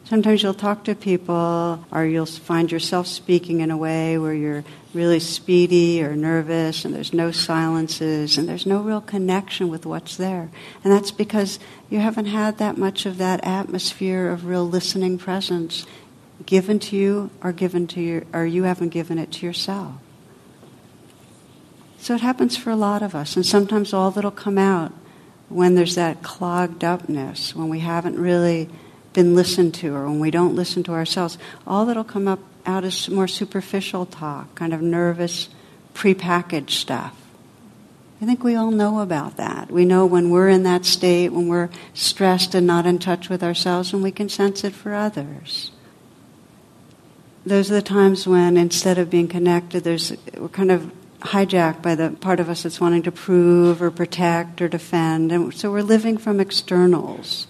Sometimes 0.04 0.42
you'll 0.42 0.54
talk 0.54 0.84
to 0.84 0.94
people 0.94 1.84
or 1.90 2.04
you'll 2.04 2.26
find 2.26 2.70
yourself 2.70 3.06
speaking 3.06 3.60
in 3.60 3.70
a 3.70 3.76
way 3.76 4.18
where 4.18 4.34
you're 4.34 4.64
really 4.94 5.18
speedy 5.18 6.02
or 6.02 6.14
nervous 6.14 6.84
and 6.84 6.94
there's 6.94 7.12
no 7.12 7.32
silences 7.32 8.38
and 8.38 8.48
there's 8.48 8.66
no 8.66 8.80
real 8.80 9.00
connection 9.00 9.68
with 9.68 9.84
what's 9.84 10.16
there. 10.16 10.48
And 10.84 10.92
that's 10.92 11.10
because 11.10 11.58
you 11.90 11.98
haven't 11.98 12.26
had 12.26 12.58
that 12.58 12.78
much 12.78 13.04
of 13.04 13.18
that 13.18 13.44
atmosphere 13.44 14.30
of 14.30 14.46
real 14.46 14.68
listening 14.68 15.18
presence 15.18 15.86
given 16.44 16.78
to 16.78 16.96
you 16.96 17.30
or 17.42 17.52
given 17.52 17.86
to 17.88 18.00
you 18.00 18.26
or 18.32 18.44
you 18.44 18.64
haven't 18.64 18.90
given 18.90 19.18
it 19.18 19.32
to 19.32 19.46
yourself. 19.46 19.94
So 21.98 22.14
it 22.14 22.20
happens 22.20 22.56
for 22.56 22.70
a 22.70 22.76
lot 22.76 23.02
of 23.02 23.14
us, 23.14 23.34
and 23.34 23.44
sometimes 23.44 23.92
all 23.92 24.10
that'll 24.10 24.30
come 24.30 24.58
out 24.58 24.92
when 25.48 25.74
there's 25.74 25.94
that 25.94 26.22
clogged 26.22 26.84
upness, 26.84 27.54
when 27.54 27.68
we 27.68 27.80
haven't 27.80 28.18
really 28.18 28.68
been 29.12 29.34
listened 29.34 29.74
to, 29.74 29.94
or 29.94 30.04
when 30.04 30.20
we 30.20 30.30
don't 30.30 30.54
listen 30.54 30.82
to 30.84 30.92
ourselves, 30.92 31.38
all 31.66 31.86
that'll 31.86 32.04
come 32.04 32.28
up 32.28 32.40
out 32.64 32.84
is 32.84 33.08
more 33.08 33.28
superficial 33.28 34.06
talk, 34.06 34.54
kind 34.54 34.74
of 34.74 34.82
nervous, 34.82 35.48
prepackaged 35.94 36.70
stuff. 36.70 37.16
I 38.20 38.24
think 38.24 38.42
we 38.42 38.54
all 38.54 38.70
know 38.70 39.00
about 39.00 39.36
that. 39.36 39.70
We 39.70 39.84
know 39.84 40.06
when 40.06 40.30
we're 40.30 40.48
in 40.48 40.62
that 40.64 40.84
state, 40.84 41.30
when 41.30 41.48
we're 41.48 41.70
stressed 41.94 42.54
and 42.54 42.66
not 42.66 42.86
in 42.86 42.98
touch 42.98 43.28
with 43.28 43.42
ourselves, 43.42 43.92
and 43.92 44.02
we 44.02 44.10
can 44.10 44.28
sense 44.28 44.64
it 44.64 44.74
for 44.74 44.94
others 44.94 45.70
those 47.46 47.70
are 47.70 47.74
the 47.74 47.82
times 47.82 48.26
when 48.26 48.56
instead 48.56 48.98
of 48.98 49.08
being 49.08 49.28
connected, 49.28 49.84
there's 49.84 50.12
we're 50.36 50.48
kind 50.48 50.72
of 50.72 50.92
hijacked 51.20 51.80
by 51.80 51.94
the 51.94 52.10
part 52.10 52.40
of 52.40 52.50
us 52.50 52.64
that's 52.64 52.80
wanting 52.80 53.04
to 53.04 53.12
prove 53.12 53.80
or 53.80 53.90
protect 53.90 54.60
or 54.60 54.68
defend, 54.68 55.30
and 55.30 55.54
so 55.54 55.70
we're 55.70 55.82
living 55.82 56.18
from 56.18 56.40
externals, 56.40 57.46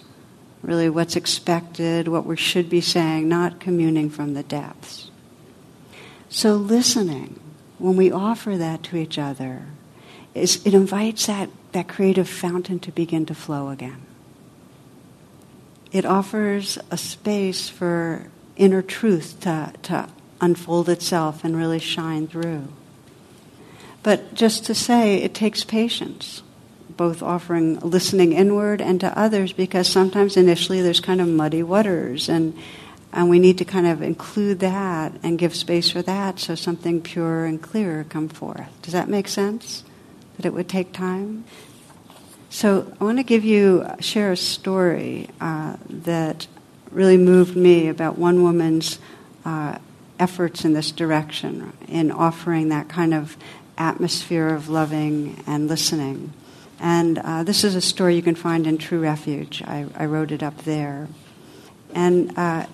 really 0.61 0.89
what's 0.89 1.15
expected, 1.15 2.07
what 2.07 2.25
we 2.25 2.37
should 2.37 2.69
be 2.69 2.79
saying, 2.79 3.27
not 3.27 3.59
communing 3.59 4.09
from 4.09 4.35
the 4.35 4.43
depths. 4.43 5.09
So 6.29 6.55
listening, 6.55 7.39
when 7.79 7.97
we 7.97 8.11
offer 8.11 8.55
that 8.55 8.83
to 8.83 8.97
each 8.97 9.17
other, 9.17 9.65
is 10.35 10.63
it 10.65 10.75
invites 10.75 11.25
that, 11.25 11.49
that 11.71 11.87
creative 11.87 12.29
fountain 12.29 12.79
to 12.79 12.91
begin 12.91 13.25
to 13.25 13.33
flow 13.33 13.69
again. 13.69 14.05
It 15.91 16.05
offers 16.05 16.77
a 16.91 16.97
space 16.97 17.69
for 17.69 18.27
inner 18.57 18.81
truth 18.81 19.39
to, 19.41 19.73
to 19.83 20.09
unfold 20.41 20.89
itself 20.89 21.43
and 21.43 21.55
really 21.55 21.79
shine 21.79 22.27
through. 22.27 22.67
But 24.03 24.33
just 24.33 24.65
to 24.65 24.75
say, 24.75 25.17
it 25.17 25.33
takes 25.33 25.63
patience, 25.63 26.43
both 26.89 27.21
offering 27.21 27.79
listening 27.79 28.33
inward 28.33 28.81
and 28.81 28.99
to 29.01 29.17
others, 29.17 29.53
because 29.53 29.87
sometimes 29.87 30.37
initially 30.37 30.81
there's 30.81 30.99
kind 30.99 31.19
of 31.19 31.27
muddy 31.27 31.63
waters, 31.63 32.29
and, 32.29 32.57
and 33.11 33.29
we 33.29 33.39
need 33.39 33.57
to 33.57 33.65
kind 33.65 33.87
of 33.87 34.01
include 34.01 34.59
that 34.59 35.13
and 35.23 35.37
give 35.37 35.55
space 35.55 35.89
for 35.89 36.01
that 36.03 36.39
so 36.39 36.55
something 36.55 37.01
pure 37.01 37.45
and 37.45 37.61
clear 37.61 38.05
come 38.09 38.29
forth. 38.29 38.69
Does 38.81 38.93
that 38.93 39.09
make 39.09 39.27
sense? 39.27 39.83
That 40.37 40.45
it 40.45 40.53
would 40.53 40.69
take 40.69 40.93
time? 40.93 41.43
So 42.49 42.95
I 43.01 43.03
want 43.03 43.17
to 43.17 43.23
give 43.23 43.43
you, 43.43 43.85
share 43.99 44.31
a 44.31 44.37
story 44.37 45.29
uh, 45.41 45.75
that 45.89 46.47
really 46.91 47.17
moved 47.17 47.55
me 47.55 47.87
about 47.87 48.17
one 48.17 48.43
woman's 48.43 48.99
uh, 49.45 49.77
efforts 50.19 50.65
in 50.65 50.73
this 50.73 50.91
direction 50.91 51.73
in 51.87 52.11
offering 52.11 52.69
that 52.69 52.89
kind 52.89 53.13
of 53.13 53.37
atmosphere 53.77 54.49
of 54.49 54.69
loving 54.69 55.43
and 55.45 55.67
listening. 55.67 56.33
And 56.79 57.17
uh, 57.19 57.43
this 57.43 57.63
is 57.63 57.75
a 57.75 57.81
story 57.81 58.15
you 58.15 58.21
can 58.21 58.35
find 58.35 58.67
in 58.67 58.77
True 58.77 58.99
Refuge. 58.99 59.63
I, 59.65 59.85
I 59.95 60.05
wrote 60.05 60.31
it 60.31 60.43
up 60.43 60.57
there. 60.63 61.07
And 61.93 62.37
uh, 62.37 62.65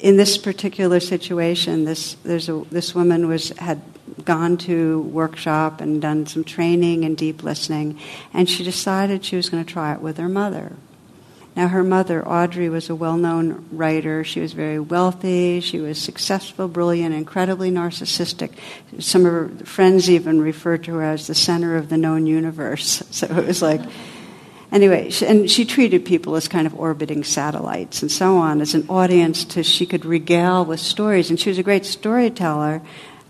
in 0.00 0.16
this 0.16 0.38
particular 0.38 1.00
situation, 1.00 1.84
this, 1.84 2.16
a, 2.24 2.64
this 2.70 2.94
woman 2.94 3.28
was, 3.28 3.50
had 3.50 3.82
gone 4.24 4.56
to 4.58 5.02
workshop 5.02 5.80
and 5.80 6.00
done 6.02 6.26
some 6.26 6.44
training 6.44 7.04
in 7.04 7.14
deep 7.14 7.42
listening, 7.42 7.98
and 8.32 8.48
she 8.48 8.64
decided 8.64 9.24
she 9.24 9.36
was 9.36 9.48
going 9.48 9.64
to 9.64 9.70
try 9.70 9.94
it 9.94 10.00
with 10.00 10.16
her 10.16 10.28
mother. 10.28 10.76
Now, 11.56 11.66
her 11.68 11.82
mother, 11.82 12.26
Audrey, 12.26 12.68
was 12.68 12.88
a 12.88 12.94
well 12.94 13.16
known 13.16 13.66
writer. 13.72 14.22
She 14.22 14.40
was 14.40 14.52
very 14.52 14.78
wealthy. 14.78 15.60
She 15.60 15.80
was 15.80 16.00
successful, 16.00 16.68
brilliant, 16.68 17.14
incredibly 17.14 17.70
narcissistic. 17.70 18.52
Some 19.00 19.26
of 19.26 19.32
her 19.32 19.48
friends 19.64 20.08
even 20.08 20.40
referred 20.40 20.84
to 20.84 20.94
her 20.94 21.02
as 21.02 21.26
the 21.26 21.34
center 21.34 21.76
of 21.76 21.88
the 21.88 21.96
known 21.96 22.26
universe. 22.26 23.02
So 23.20 23.26
it 23.26 23.46
was 23.46 23.60
like, 23.60 23.82
anyway, 24.72 25.10
and 25.26 25.50
she 25.50 25.64
treated 25.66 26.04
people 26.06 26.36
as 26.36 26.48
kind 26.48 26.66
of 26.66 26.78
orbiting 26.78 27.24
satellites 27.24 28.00
and 28.00 28.10
so 28.10 28.38
on, 28.38 28.62
as 28.62 28.74
an 28.74 28.86
audience 28.88 29.44
to 29.46 29.62
she 29.62 29.84
could 29.84 30.06
regale 30.06 30.64
with 30.64 30.80
stories. 30.80 31.28
And 31.28 31.38
she 31.38 31.50
was 31.50 31.58
a 31.58 31.62
great 31.62 31.84
storyteller. 31.84 32.80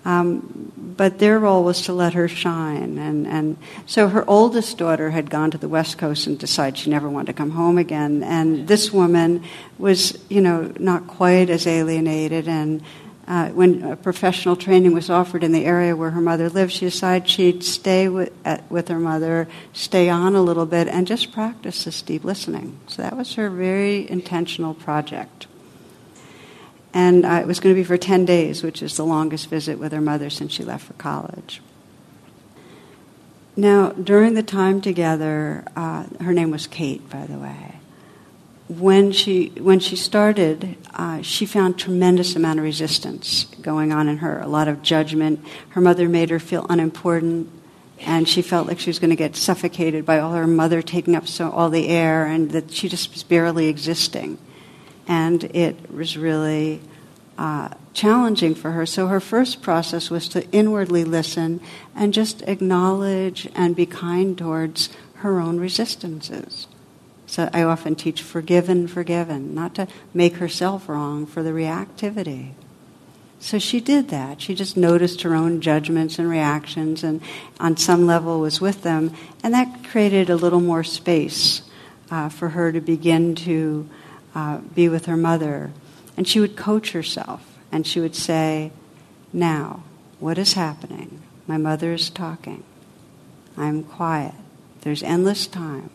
Um, 0.05 0.73
but 0.97 1.19
their 1.19 1.39
role 1.39 1.65
was 1.65 1.83
to 1.83 1.93
let 1.93 2.15
her 2.15 2.29
shine. 2.29 2.99
And, 2.99 3.27
and 3.27 3.57
so 3.87 4.09
her 4.09 4.29
oldest 4.29 4.79
daughter 4.79 5.11
had 5.11 5.31
gone 5.31 5.51
to 5.51 5.59
the 5.59 5.69
West 5.69 5.99
Coast 5.99 6.27
and 6.27 6.39
decided 6.39 6.79
she 6.79 6.91
never 6.91 7.09
wanted 7.09 7.29
to 7.29 7.33
come 7.33 7.51
home 7.51 7.79
again. 7.79 8.23
And 8.23 8.67
this 8.67 8.93
woman 8.93 9.45
was, 9.79 10.19
you 10.29 10.41
know, 10.41 10.73
not 10.79 11.07
quite 11.07 11.51
as 11.51 11.67
alienated 11.67 12.49
and 12.49 12.83
uh, 13.31 13.49
when 13.51 13.97
professional 13.99 14.57
training 14.57 14.93
was 14.93 15.09
offered 15.09 15.45
in 15.45 15.53
the 15.53 15.65
area 15.65 15.95
where 15.95 16.11
her 16.11 16.21
mother 16.21 16.49
lived, 16.49 16.73
she 16.73 16.87
decided 16.87 17.29
she'd 17.29 17.63
stay 17.63 18.09
with, 18.09 18.33
at, 18.45 18.69
with 18.69 18.89
her 18.89 18.99
mother, 18.99 19.47
stay 19.73 20.09
on 20.09 20.35
a 20.35 20.43
little 20.43 20.67
bit, 20.67 20.89
and 20.89 21.07
just 21.07 21.31
practice 21.31 21.85
this 21.85 22.03
deep 22.03 22.25
listening. 22.25 22.81
So 22.89 23.03
that 23.03 23.17
was 23.17 23.35
her 23.37 23.49
very 23.49 24.11
intentional 24.11 24.75
project. 24.75 25.47
And 26.93 27.25
uh, 27.25 27.41
it 27.41 27.47
was 27.47 27.61
going 27.61 27.75
to 27.75 27.81
be 27.81 27.85
for 27.85 27.97
10 27.97 28.25
days, 28.25 28.63
which 28.63 28.83
is 28.83 28.97
the 28.97 29.05
longest 29.05 29.49
visit 29.49 29.79
with 29.79 29.93
her 29.93 30.01
mother 30.01 30.29
since 30.29 30.53
she 30.53 30.65
left 30.65 30.87
for 30.87 30.95
college. 30.95 31.63
Now, 33.57 33.91
during 33.91 34.35
the 34.35 34.43
time 34.43 34.81
together, 34.81 35.65
uh, 35.77 36.07
her 36.21 36.33
name 36.33 36.51
was 36.51 36.67
Kate, 36.67 37.09
by 37.11 37.27
the 37.27 37.39
way 37.39 37.81
when 38.79 39.11
she 39.11 39.49
when 39.59 39.81
she 39.81 39.97
started, 39.97 40.77
uh, 40.95 41.21
she 41.23 41.45
found 41.45 41.77
tremendous 41.77 42.37
amount 42.37 42.61
of 42.61 42.65
resistance 42.65 43.45
going 43.61 43.93
on 43.93 44.09
in 44.09 44.19
her. 44.19 44.41
A 44.41 44.47
lot 44.47 44.69
of 44.69 44.81
judgment. 44.81 45.45
Her 45.71 45.81
mother 45.81 46.09
made 46.09 46.31
her 46.31 46.39
feel 46.39 46.67
unimportant, 46.69 47.51
and 47.99 48.29
she 48.29 48.43
felt 48.43 48.69
like 48.69 48.79
she 48.79 48.89
was 48.89 49.01
going 49.01 49.11
to 49.11 49.17
get 49.17 49.35
suffocated 49.35 50.07
by 50.07 50.21
all 50.21 50.35
her 50.35 50.47
mother 50.47 50.83
taking 50.83 51.17
up 51.17 51.27
so 51.27 51.51
all 51.51 51.69
the 51.69 51.89
air, 51.89 52.27
and 52.27 52.53
that 52.53 52.71
she 52.71 52.89
just 52.89 53.11
was 53.11 53.25
barely 53.25 53.67
existing. 53.67 54.39
And 55.07 55.45
it 55.45 55.93
was 55.93 56.17
really 56.17 56.81
uh, 57.39 57.71
challenging 57.95 58.55
for 58.55 58.73
her. 58.73 58.87
So 58.87 59.07
her 59.07 59.21
first 59.21 59.63
process 59.63 60.11
was 60.11 60.29
to 60.29 60.49
inwardly 60.51 61.05
listen 61.05 61.61
and 61.95 62.13
just 62.13 62.43
acknowledge 62.43 63.49
and 63.55 63.75
be 63.75 63.87
kind 63.87 64.37
towards 64.37 64.91
her 65.17 65.41
own 65.41 65.59
resistances. 65.59 66.67
So 67.27 67.49
I 67.53 67.63
often 67.63 67.95
teach 67.95 68.23
forgiven, 68.23 68.89
forgiven, 68.89 69.55
not 69.55 69.75
to 69.77 69.87
make 70.13 70.37
herself 70.37 70.89
wrong 70.89 71.27
for 71.27 71.43
the 71.43 71.51
reactivity. 71.51 72.55
So 73.39 73.59
she 73.59 73.81
did 73.81 74.09
that. 74.09 74.43
She 74.43 74.55
just 74.55 74.77
noticed 74.77 75.23
her 75.23 75.35
own 75.35 75.63
judgments 75.63 76.19
and 76.19 76.29
reactions 76.29 77.03
and 77.03 77.23
on 77.59 77.77
some 77.79 78.07
level 78.07 78.41
was 78.41 78.61
with 78.61 78.83
them. 78.83 79.15
And 79.43 79.55
that 79.55 79.85
created 79.85 80.29
a 80.29 80.37
little 80.37 80.61
more 80.61 80.85
space 80.85 81.63
uh, 82.11 82.29
for 82.29 82.51
her 82.51 82.71
to 82.71 82.81
begin 82.81 83.35
to 83.37 83.89
uh, 84.35 84.59
be 84.59 84.89
with 84.89 85.07
her 85.07 85.17
mother. 85.17 85.73
And 86.17 86.27
she 86.27 86.41
would 86.41 86.57
coach 86.57 86.93
herself 86.93 87.59
and 87.73 87.87
she 87.87 88.01
would 88.01 88.15
say, 88.15 88.73
Now, 89.33 89.85
what 90.19 90.39
is 90.39 90.55
happening? 90.55 91.23
My 91.47 91.57
mother 91.57 91.93
is 91.93 92.11
talking. 92.11 92.65
I'm 93.57 93.83
quiet. 93.83 94.35
There's 94.83 95.03
endless 95.03 95.47
time. 95.47 95.91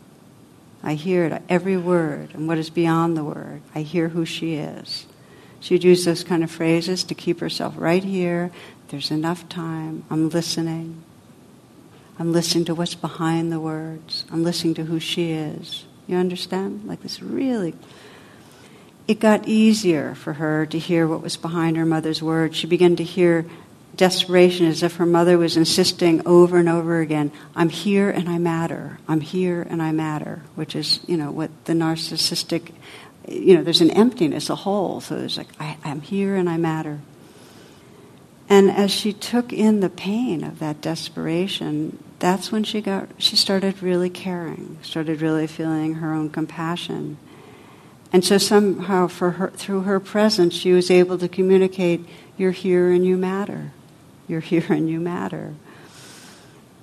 I 0.83 0.93
hear 0.93 1.25
it, 1.25 1.41
every 1.49 1.77
word, 1.77 2.33
and 2.33 2.47
what 2.47 2.59
is 2.59 2.69
beyond 2.69 3.17
the 3.17 3.23
word. 3.23 3.61
I 3.73 3.81
hear 3.81 4.09
who 4.09 4.25
she 4.25 4.55
is. 4.55 5.07
She'd 5.59 5.83
use 5.83 6.05
those 6.05 6.23
kind 6.23 6.43
of 6.43 6.51
phrases 6.51 7.03
to 7.05 7.15
keep 7.15 7.39
herself 7.39 7.73
right 7.77 8.03
here. 8.03 8.51
There's 8.89 9.09
enough 9.09 9.49
time. 9.49 10.05
I'm 10.11 10.29
listening. 10.29 11.03
I'm 12.19 12.31
listening 12.31 12.65
to 12.65 12.75
what's 12.75 12.93
behind 12.93 13.51
the 13.51 13.59
words. 13.59 14.25
I'm 14.31 14.43
listening 14.43 14.75
to 14.75 14.85
who 14.85 14.99
she 14.99 15.31
is. 15.31 15.85
You 16.05 16.17
understand? 16.17 16.85
Like 16.85 17.01
this 17.01 17.21
really. 17.21 17.73
It 19.07 19.19
got 19.19 19.47
easier 19.47 20.15
for 20.15 20.33
her 20.33 20.65
to 20.65 20.79
hear 20.79 21.07
what 21.07 21.21
was 21.21 21.37
behind 21.37 21.77
her 21.77 21.85
mother's 21.85 22.23
words. 22.23 22.55
She 22.55 22.65
began 22.65 22.95
to 22.95 23.03
hear 23.03 23.45
desperation 23.95 24.65
as 24.65 24.83
if 24.83 24.95
her 24.97 25.05
mother 25.05 25.37
was 25.37 25.55
insisting 25.57 26.25
over 26.25 26.57
and 26.57 26.67
over 26.67 26.99
again, 26.99 27.31
I'm 27.55 27.69
here 27.69 28.09
and 28.09 28.27
I 28.27 28.37
matter. 28.37 28.99
I'm 29.07 29.21
here 29.21 29.61
and 29.61 29.81
I 29.81 29.91
matter, 29.91 30.41
which 30.55 30.75
is, 30.75 30.99
you 31.07 31.17
know, 31.17 31.31
what 31.31 31.51
the 31.65 31.73
narcissistic, 31.73 32.71
you 33.27 33.55
know, 33.55 33.63
there's 33.63 33.81
an 33.81 33.91
emptiness, 33.91 34.49
a 34.49 34.55
hole. 34.55 35.01
So 35.01 35.17
there's 35.17 35.37
like, 35.37 35.49
I, 35.59 35.77
I'm 35.83 36.01
here 36.01 36.35
and 36.35 36.49
I 36.49 36.57
matter. 36.57 36.99
And 38.47 38.69
as 38.69 38.91
she 38.91 39.11
took 39.11 39.51
in 39.51 39.79
the 39.79 39.89
pain 39.89 40.43
of 40.43 40.59
that 40.59 40.81
desperation, 40.81 42.03
that's 42.19 42.51
when 42.51 42.63
she 42.63 42.81
got, 42.81 43.09
she 43.17 43.35
started 43.35 43.81
really 43.81 44.09
caring, 44.09 44.77
started 44.83 45.21
really 45.21 45.47
feeling 45.47 45.95
her 45.95 46.13
own 46.13 46.29
compassion. 46.29 47.17
And 48.15 48.23
so 48.23 48.37
somehow 48.37 49.07
for 49.07 49.31
her, 49.31 49.49
through 49.49 49.81
her 49.81 49.99
presence, 49.99 50.53
she 50.53 50.71
was 50.71 50.89
able 50.89 51.17
to 51.17 51.27
communicate, 51.27 52.05
you're 52.37 52.51
here 52.51 52.89
and 52.89 53.05
you 53.05 53.17
matter. 53.17 53.73
You're 54.25 54.39
here 54.53 54.67
and 54.69 54.89
you 54.89 55.01
matter. 55.01 55.53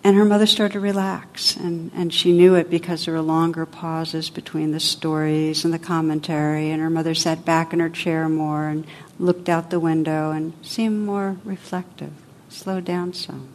And 0.05 0.15
her 0.15 0.27
mother 0.27 0.45
started 0.45 0.75
to 0.75 0.81
relax, 0.81 1.57
and, 1.57 1.91
and 1.95 2.13
she 2.13 2.33
knew 2.33 2.55
it 2.55 2.69
because 2.69 3.07
there 3.07 3.15
were 3.15 3.23
longer 3.23 3.65
pauses 3.65 4.29
between 4.29 4.73
the 4.73 4.79
stories 4.79 5.65
and 5.65 5.73
the 5.73 5.79
commentary. 5.79 6.71
And 6.71 6.83
her 6.83 6.91
mother 6.91 7.15
sat 7.15 7.47
back 7.47 7.73
in 7.73 7.81
her 7.81 7.89
chair 7.89 8.29
more 8.29 8.69
and 8.69 8.87
looked 9.19 9.49
out 9.49 9.71
the 9.71 9.81
window 9.81 10.33
and 10.33 10.53
seemed 10.61 11.07
more 11.07 11.39
reflective, 11.45 12.13
slowed 12.51 12.85
down 12.85 13.15
some. 13.15 13.49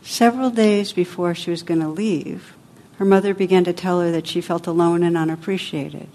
Several 0.00 0.48
days 0.48 0.94
before 0.94 1.34
she 1.34 1.50
was 1.50 1.62
going 1.62 1.80
to 1.80 1.88
leave, 1.88 2.54
her 2.96 3.04
mother 3.04 3.34
began 3.34 3.64
to 3.64 3.74
tell 3.74 4.00
her 4.00 4.10
that 4.12 4.26
she 4.26 4.40
felt 4.40 4.66
alone 4.66 5.02
and 5.02 5.18
unappreciated. 5.18 6.08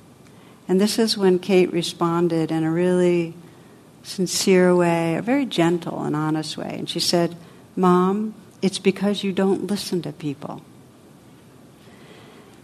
And 0.69 0.79
this 0.79 0.99
is 0.99 1.17
when 1.17 1.39
Kate 1.39 1.73
responded 1.73 2.51
in 2.51 2.63
a 2.63 2.71
really 2.71 3.34
sincere 4.03 4.75
way, 4.75 5.15
a 5.15 5.21
very 5.21 5.47
gentle 5.47 6.03
and 6.03 6.15
honest 6.15 6.58
way. 6.58 6.75
And 6.77 6.88
she 6.88 6.99
said, 6.99 7.36
Mom, 7.75 8.36
it's 8.62 8.77
because 8.77 9.23
you 9.23 9.34
don't 9.34 9.65
listen 9.65 10.03
to 10.03 10.12
people. 10.12 10.62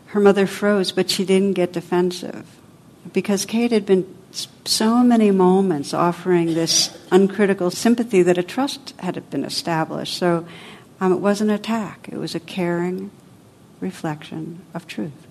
Her 0.08 0.20
mother 0.20 0.46
froze, 0.46 0.92
but 0.92 1.10
she 1.10 1.26
didn't 1.26 1.54
get 1.54 1.74
defensive 1.74 2.46
because 3.12 3.44
Kate 3.44 3.72
had 3.72 3.88
been 3.88 4.06
so 4.66 4.98
many 5.04 5.32
moments 5.32 5.92
offering 5.92 6.54
this 6.54 6.96
uncritical 7.10 7.72
sympathy 7.72 8.22
that 8.22 8.38
a 8.38 8.44
trust 8.44 8.94
had 9.00 9.30
been 9.32 9.44
established. 9.44 10.16
So 10.16 10.46
um, 11.00 11.12
it 11.12 11.20
wasn't 11.20 11.50
an 11.50 11.56
attack, 11.56 12.08
it 12.12 12.18
was 12.18 12.36
a 12.36 12.40
caring 12.40 13.10
reflection 13.82 14.62
of 14.76 14.86
truth. 14.86 15.25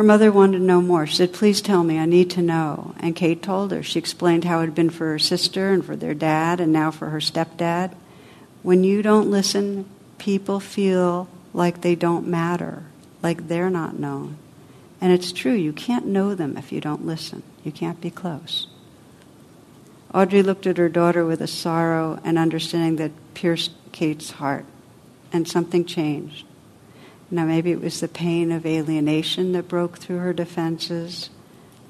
Her 0.00 0.04
mother 0.04 0.32
wanted 0.32 0.60
to 0.60 0.64
know 0.64 0.80
more. 0.80 1.06
She 1.06 1.16
said, 1.16 1.34
Please 1.34 1.60
tell 1.60 1.84
me, 1.84 1.98
I 1.98 2.06
need 2.06 2.30
to 2.30 2.40
know. 2.40 2.94
And 3.00 3.14
Kate 3.14 3.42
told 3.42 3.70
her. 3.70 3.82
She 3.82 3.98
explained 3.98 4.44
how 4.44 4.60
it 4.60 4.64
had 4.64 4.74
been 4.74 4.88
for 4.88 5.08
her 5.08 5.18
sister 5.18 5.74
and 5.74 5.84
for 5.84 5.94
their 5.94 6.14
dad 6.14 6.58
and 6.58 6.72
now 6.72 6.90
for 6.90 7.10
her 7.10 7.20
stepdad. 7.20 7.94
When 8.62 8.82
you 8.82 9.02
don't 9.02 9.30
listen, 9.30 9.84
people 10.16 10.58
feel 10.58 11.28
like 11.52 11.82
they 11.82 11.96
don't 11.96 12.26
matter, 12.26 12.84
like 13.22 13.48
they're 13.48 13.68
not 13.68 13.98
known. 13.98 14.38
And 15.02 15.12
it's 15.12 15.32
true, 15.32 15.52
you 15.52 15.74
can't 15.74 16.06
know 16.06 16.34
them 16.34 16.56
if 16.56 16.72
you 16.72 16.80
don't 16.80 17.04
listen. 17.04 17.42
You 17.62 17.70
can't 17.70 18.00
be 18.00 18.10
close. 18.10 18.68
Audrey 20.14 20.42
looked 20.42 20.66
at 20.66 20.78
her 20.78 20.88
daughter 20.88 21.26
with 21.26 21.42
a 21.42 21.46
sorrow 21.46 22.18
and 22.24 22.38
understanding 22.38 22.96
that 22.96 23.34
pierced 23.34 23.72
Kate's 23.92 24.30
heart, 24.30 24.64
and 25.30 25.46
something 25.46 25.84
changed. 25.84 26.46
Now, 27.30 27.44
maybe 27.44 27.70
it 27.70 27.80
was 27.80 28.00
the 28.00 28.08
pain 28.08 28.50
of 28.50 28.66
alienation 28.66 29.52
that 29.52 29.68
broke 29.68 29.98
through 29.98 30.18
her 30.18 30.32
defenses, 30.32 31.30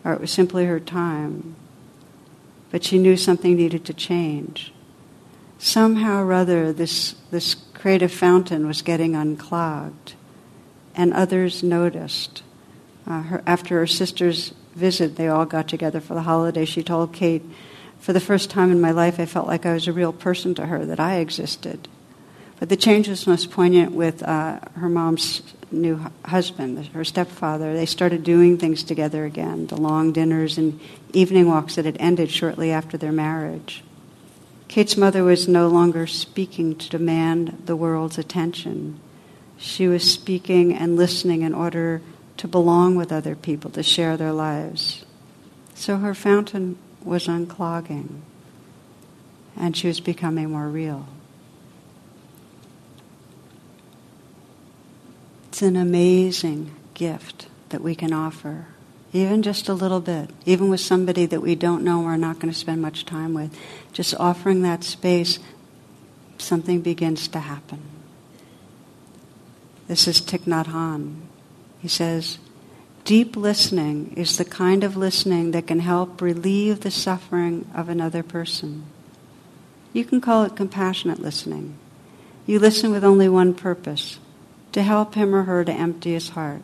or 0.04 0.12
it 0.12 0.20
was 0.20 0.30
simply 0.30 0.66
her 0.66 0.80
time. 0.80 1.56
But 2.70 2.84
she 2.84 2.98
knew 2.98 3.16
something 3.16 3.56
needed 3.56 3.84
to 3.86 3.94
change. 3.94 4.72
Somehow 5.58 6.22
or 6.22 6.32
other, 6.32 6.72
this, 6.72 7.14
this 7.30 7.54
creative 7.74 8.12
fountain 8.12 8.66
was 8.66 8.82
getting 8.82 9.16
unclogged, 9.16 10.14
and 10.94 11.12
others 11.12 11.62
noticed. 11.62 12.42
Uh, 13.06 13.22
her, 13.22 13.42
after 13.46 13.78
her 13.78 13.86
sister's 13.86 14.52
visit, 14.74 15.16
they 15.16 15.28
all 15.28 15.46
got 15.46 15.68
together 15.68 16.00
for 16.00 16.14
the 16.14 16.22
holiday. 16.22 16.66
She 16.66 16.82
told 16.82 17.14
Kate, 17.14 17.42
For 17.98 18.12
the 18.12 18.20
first 18.20 18.50
time 18.50 18.70
in 18.70 18.80
my 18.80 18.90
life, 18.90 19.18
I 19.18 19.26
felt 19.26 19.46
like 19.46 19.64
I 19.64 19.72
was 19.72 19.88
a 19.88 19.92
real 19.92 20.12
person 20.12 20.54
to 20.56 20.66
her, 20.66 20.84
that 20.84 21.00
I 21.00 21.16
existed. 21.16 21.88
But 22.60 22.68
the 22.68 22.76
change 22.76 23.08
was 23.08 23.26
most 23.26 23.50
poignant 23.50 23.92
with 23.92 24.22
uh, 24.22 24.60
her 24.74 24.90
mom's 24.90 25.40
new 25.72 26.04
husband, 26.26 26.86
her 26.88 27.04
stepfather. 27.04 27.72
They 27.72 27.86
started 27.86 28.22
doing 28.22 28.58
things 28.58 28.84
together 28.84 29.24
again 29.24 29.66
the 29.66 29.80
long 29.80 30.12
dinners 30.12 30.58
and 30.58 30.78
evening 31.14 31.48
walks 31.48 31.76
that 31.76 31.86
had 31.86 31.96
ended 31.98 32.30
shortly 32.30 32.70
after 32.70 32.98
their 32.98 33.12
marriage. 33.12 33.82
Kate's 34.68 34.96
mother 34.96 35.24
was 35.24 35.48
no 35.48 35.68
longer 35.68 36.06
speaking 36.06 36.76
to 36.76 36.88
demand 36.90 37.62
the 37.64 37.74
world's 37.74 38.18
attention. 38.18 39.00
She 39.56 39.88
was 39.88 40.08
speaking 40.08 40.74
and 40.76 40.96
listening 40.96 41.42
in 41.42 41.54
order 41.54 42.02
to 42.36 42.46
belong 42.46 42.94
with 42.94 43.10
other 43.10 43.34
people, 43.34 43.70
to 43.70 43.82
share 43.82 44.18
their 44.18 44.32
lives. 44.32 45.04
So 45.74 45.96
her 45.96 46.14
fountain 46.14 46.78
was 47.02 47.26
unclogging, 47.26 48.20
and 49.56 49.74
she 49.74 49.88
was 49.88 50.00
becoming 50.00 50.50
more 50.50 50.68
real. 50.68 51.08
It's 55.60 55.68
an 55.68 55.76
amazing 55.76 56.74
gift 56.94 57.46
that 57.68 57.82
we 57.82 57.94
can 57.94 58.14
offer, 58.14 58.64
even 59.12 59.42
just 59.42 59.68
a 59.68 59.74
little 59.74 60.00
bit, 60.00 60.30
even 60.46 60.70
with 60.70 60.80
somebody 60.80 61.26
that 61.26 61.42
we 61.42 61.54
don't 61.54 61.84
know 61.84 62.02
or 62.02 62.14
are 62.14 62.16
not 62.16 62.38
going 62.38 62.50
to 62.50 62.58
spend 62.58 62.80
much 62.80 63.04
time 63.04 63.34
with. 63.34 63.54
Just 63.92 64.14
offering 64.14 64.62
that 64.62 64.84
space, 64.84 65.38
something 66.38 66.80
begins 66.80 67.28
to 67.28 67.40
happen. 67.40 67.82
This 69.86 70.08
is 70.08 70.22
Thich 70.22 70.46
Nhat 70.46 70.68
Hanh. 70.68 71.16
He 71.82 71.88
says, 71.88 72.38
Deep 73.04 73.36
listening 73.36 74.14
is 74.16 74.38
the 74.38 74.46
kind 74.46 74.82
of 74.82 74.96
listening 74.96 75.50
that 75.50 75.66
can 75.66 75.80
help 75.80 76.22
relieve 76.22 76.80
the 76.80 76.90
suffering 76.90 77.70
of 77.74 77.90
another 77.90 78.22
person. 78.22 78.86
You 79.92 80.06
can 80.06 80.22
call 80.22 80.44
it 80.44 80.56
compassionate 80.56 81.18
listening. 81.18 81.76
You 82.46 82.58
listen 82.58 82.92
with 82.92 83.04
only 83.04 83.28
one 83.28 83.52
purpose 83.52 84.18
to 84.72 84.82
help 84.82 85.14
him 85.14 85.34
or 85.34 85.44
her 85.44 85.64
to 85.64 85.72
empty 85.72 86.12
his 86.12 86.30
heart. 86.30 86.62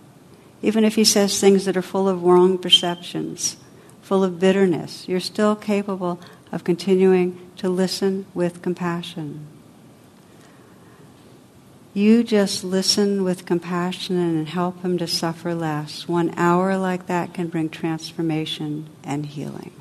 Even 0.63 0.85
if 0.85 0.95
he 0.95 1.05
says 1.05 1.41
things 1.41 1.65
that 1.65 1.77
are 1.77 1.83
full 1.83 2.09
of 2.09 2.23
wrong 2.23 2.59
perceptions, 2.59 3.57
full 4.03 4.25
of 4.25 4.39
bitterness, 4.39 5.09
you're 5.09 5.21
still 5.21 5.55
capable 5.55 6.21
of 6.53 6.65
continuing 6.65 7.51
to 7.57 7.69
listen 7.69 8.27
with 8.35 8.63
compassion. 8.63 9.47
You 11.97 12.23
just 12.23 12.63
listen 12.63 13.25
with 13.25 13.47
compassion 13.47 14.19
and 14.19 14.47
help 14.47 14.83
him 14.83 14.99
to 14.99 15.07
suffer 15.07 15.55
less. 15.55 16.07
One 16.07 16.35
hour 16.37 16.77
like 16.77 17.07
that 17.07 17.33
can 17.33 17.49
bring 17.49 17.71
transformation 17.71 18.91
and 19.03 19.25
healing. 19.25 19.73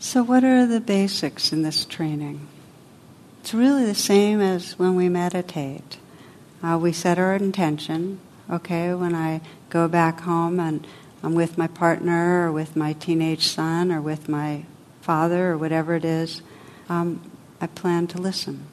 So, 0.00 0.24
what 0.24 0.42
are 0.42 0.66
the 0.66 0.80
basics 0.80 1.52
in 1.52 1.62
this 1.62 1.84
training? 1.84 2.48
It's 3.42 3.52
really 3.52 3.84
the 3.84 3.94
same 3.96 4.40
as 4.40 4.78
when 4.78 4.94
we 4.94 5.08
meditate. 5.08 5.98
Uh, 6.62 6.78
we 6.80 6.92
set 6.92 7.18
our 7.18 7.34
intention, 7.34 8.20
okay, 8.48 8.94
when 8.94 9.16
I 9.16 9.40
go 9.68 9.88
back 9.88 10.20
home 10.20 10.60
and 10.60 10.86
I'm 11.24 11.34
with 11.34 11.58
my 11.58 11.66
partner 11.66 12.46
or 12.46 12.52
with 12.52 12.76
my 12.76 12.92
teenage 12.92 13.48
son 13.48 13.90
or 13.90 14.00
with 14.00 14.28
my 14.28 14.62
father 15.00 15.50
or 15.50 15.58
whatever 15.58 15.96
it 15.96 16.04
is. 16.04 16.40
Um, 16.88 17.32
I 17.60 17.66
plan 17.66 18.06
to 18.08 18.18
listen, 18.18 18.64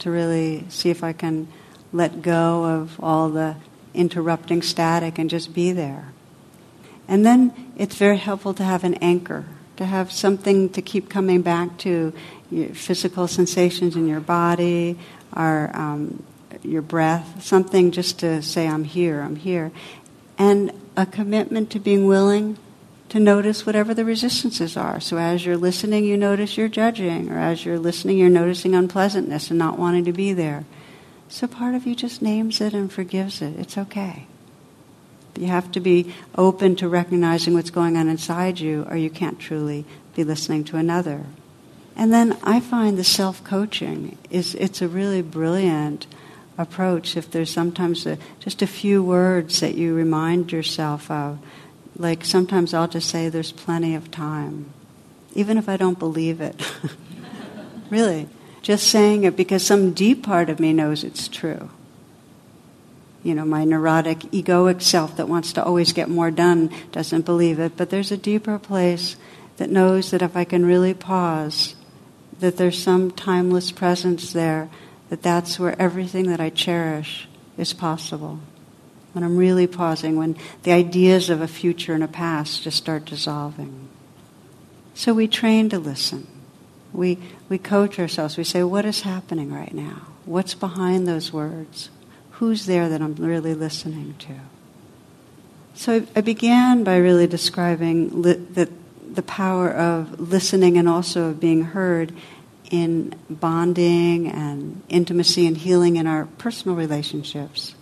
to 0.00 0.10
really 0.10 0.64
see 0.70 0.90
if 0.90 1.04
I 1.04 1.12
can 1.12 1.46
let 1.92 2.20
go 2.20 2.64
of 2.64 2.98
all 3.00 3.28
the 3.28 3.54
interrupting 3.94 4.62
static 4.62 5.20
and 5.20 5.30
just 5.30 5.54
be 5.54 5.70
there. 5.70 6.12
And 7.06 7.24
then 7.24 7.72
it's 7.76 7.94
very 7.94 8.18
helpful 8.18 8.54
to 8.54 8.64
have 8.64 8.82
an 8.82 8.94
anchor, 8.94 9.44
to 9.76 9.84
have 9.84 10.12
something 10.12 10.68
to 10.70 10.82
keep 10.82 11.08
coming 11.08 11.42
back 11.42 11.76
to 11.78 12.12
your 12.50 12.68
physical 12.68 13.26
sensations 13.26 13.96
in 13.96 14.06
your 14.06 14.20
body, 14.20 14.98
or 15.34 15.70
um, 15.74 16.22
your 16.62 16.82
breath, 16.82 17.42
something 17.44 17.90
just 17.90 18.20
to 18.20 18.40
say, 18.42 18.68
I'm 18.68 18.84
here, 18.84 19.20
I'm 19.20 19.36
here. 19.36 19.72
And 20.38 20.72
a 20.96 21.06
commitment 21.06 21.70
to 21.70 21.80
being 21.80 22.06
willing 22.06 22.56
to 23.08 23.20
notice 23.20 23.66
whatever 23.66 23.94
the 23.94 24.04
resistances 24.04 24.76
are. 24.76 25.00
So 25.00 25.18
as 25.18 25.44
you're 25.44 25.56
listening, 25.56 26.04
you 26.04 26.16
notice 26.16 26.56
you're 26.56 26.68
judging, 26.68 27.30
or 27.30 27.38
as 27.38 27.64
you're 27.64 27.78
listening, 27.78 28.18
you're 28.18 28.30
noticing 28.30 28.74
unpleasantness 28.74 29.50
and 29.50 29.58
not 29.58 29.78
wanting 29.78 30.04
to 30.04 30.12
be 30.12 30.32
there. 30.32 30.64
So 31.28 31.46
part 31.46 31.74
of 31.74 31.86
you 31.86 31.94
just 31.94 32.22
names 32.22 32.60
it 32.60 32.74
and 32.74 32.92
forgives 32.92 33.42
it. 33.42 33.58
It's 33.58 33.76
okay. 33.76 34.26
You 35.36 35.46
have 35.46 35.72
to 35.72 35.80
be 35.80 36.14
open 36.36 36.76
to 36.76 36.88
recognizing 36.88 37.54
what's 37.54 37.70
going 37.70 37.96
on 37.96 38.08
inside 38.08 38.60
you, 38.60 38.86
or 38.88 38.96
you 38.96 39.10
can't 39.10 39.38
truly 39.38 39.84
be 40.14 40.24
listening 40.24 40.64
to 40.64 40.76
another. 40.76 41.24
And 41.96 42.12
then 42.12 42.36
I 42.42 42.60
find 42.60 42.98
the 42.98 43.04
self-coaching 43.04 44.18
is 44.30 44.54
it's 44.56 44.82
a 44.82 44.88
really 44.88 45.22
brilliant 45.22 46.06
approach. 46.58 47.16
If 47.16 47.30
there's 47.30 47.50
sometimes 47.50 48.06
a, 48.06 48.18
just 48.40 48.62
a 48.62 48.66
few 48.66 49.02
words 49.02 49.60
that 49.60 49.74
you 49.74 49.94
remind 49.94 50.52
yourself 50.52 51.10
of, 51.10 51.38
like 51.96 52.24
sometimes 52.24 52.74
I'll 52.74 52.88
just 52.88 53.08
say, 53.08 53.28
there's 53.28 53.52
plenty 53.52 53.94
of 53.94 54.10
time, 54.10 54.66
even 55.34 55.56
if 55.58 55.68
I 55.68 55.76
don't 55.76 55.98
believe 55.98 56.40
it. 56.40 56.60
really. 57.90 58.28
Just 58.62 58.88
saying 58.88 59.24
it 59.24 59.36
because 59.36 59.64
some 59.64 59.92
deep 59.92 60.24
part 60.24 60.48
of 60.48 60.58
me 60.58 60.72
knows 60.72 61.04
it's 61.04 61.28
true. 61.28 61.70
You 63.24 63.34
know, 63.34 63.44
my 63.44 63.64
neurotic, 63.64 64.20
egoic 64.30 64.82
self 64.82 65.16
that 65.16 65.28
wants 65.28 65.54
to 65.54 65.64
always 65.64 65.92
get 65.92 66.08
more 66.08 66.30
done 66.30 66.70
doesn't 66.92 67.24
believe 67.24 67.58
it, 67.58 67.76
but 67.76 67.90
there's 67.90 68.12
a 68.12 68.16
deeper 68.16 68.58
place 68.58 69.16
that 69.56 69.70
knows 69.70 70.10
that 70.10 70.22
if 70.22 70.36
I 70.36 70.44
can 70.44 70.66
really 70.66 70.94
pause, 70.94 71.74
that 72.38 72.58
there's 72.58 72.80
some 72.80 73.10
timeless 73.10 73.72
presence 73.72 74.32
there, 74.32 74.68
that 75.08 75.22
that's 75.22 75.58
where 75.58 75.80
everything 75.80 76.28
that 76.28 76.40
I 76.40 76.50
cherish 76.50 77.26
is 77.56 77.72
possible 77.72 78.40
when 79.14 79.24
I'm 79.24 79.36
really 79.36 79.66
pausing, 79.66 80.16
when 80.16 80.36
the 80.64 80.72
ideas 80.72 81.30
of 81.30 81.40
a 81.40 81.48
future 81.48 81.94
and 81.94 82.04
a 82.04 82.08
past 82.08 82.64
just 82.64 82.76
start 82.76 83.06
dissolving. 83.06 83.88
So 84.94 85.14
we 85.14 85.28
train 85.28 85.70
to 85.70 85.78
listen. 85.78 86.26
We, 86.92 87.18
we 87.48 87.58
coach 87.58 87.98
ourselves. 87.98 88.36
We 88.36 88.44
say, 88.44 88.62
what 88.64 88.84
is 88.84 89.00
happening 89.02 89.52
right 89.52 89.72
now? 89.72 90.02
What's 90.24 90.54
behind 90.54 91.06
those 91.06 91.32
words? 91.32 91.90
Who's 92.38 92.66
there 92.66 92.88
that 92.88 93.00
I'm 93.00 93.14
really 93.14 93.54
listening 93.54 94.16
to? 94.20 94.34
So 95.74 96.06
I 96.14 96.20
began 96.20 96.84
by 96.84 96.96
really 96.96 97.26
describing 97.26 98.22
li- 98.22 98.34
the, 98.34 98.70
the 99.12 99.22
power 99.22 99.70
of 99.70 100.20
listening 100.20 100.76
and 100.76 100.88
also 100.88 101.30
of 101.30 101.40
being 101.40 101.62
heard 101.62 102.12
in 102.70 103.14
bonding 103.28 104.28
and 104.28 104.82
intimacy 104.88 105.46
and 105.46 105.56
healing 105.56 105.96
in 105.96 106.06
our 106.06 106.26
personal 106.38 106.76
relationships. 106.76 107.74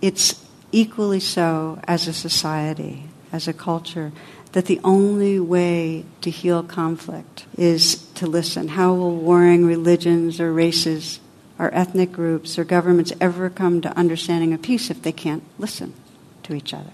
It's 0.00 0.44
equally 0.72 1.20
so 1.20 1.80
as 1.84 2.08
a 2.08 2.12
society, 2.12 3.04
as 3.32 3.46
a 3.46 3.52
culture, 3.52 4.12
that 4.52 4.66
the 4.66 4.80
only 4.84 5.38
way 5.38 6.04
to 6.20 6.30
heal 6.30 6.62
conflict 6.62 7.46
is 7.56 7.96
to 8.14 8.26
listen. 8.26 8.68
How 8.68 8.92
will 8.94 9.14
warring 9.16 9.66
religions 9.66 10.40
or 10.40 10.52
races 10.52 11.20
or 11.58 11.72
ethnic 11.74 12.12
groups 12.12 12.58
or 12.58 12.64
governments 12.64 13.12
ever 13.20 13.48
come 13.48 13.80
to 13.80 13.96
understanding 13.96 14.52
of 14.52 14.62
peace 14.62 14.90
if 14.90 15.02
they 15.02 15.12
can't 15.12 15.42
listen 15.58 15.94
to 16.42 16.54
each 16.54 16.74
other? 16.74 16.92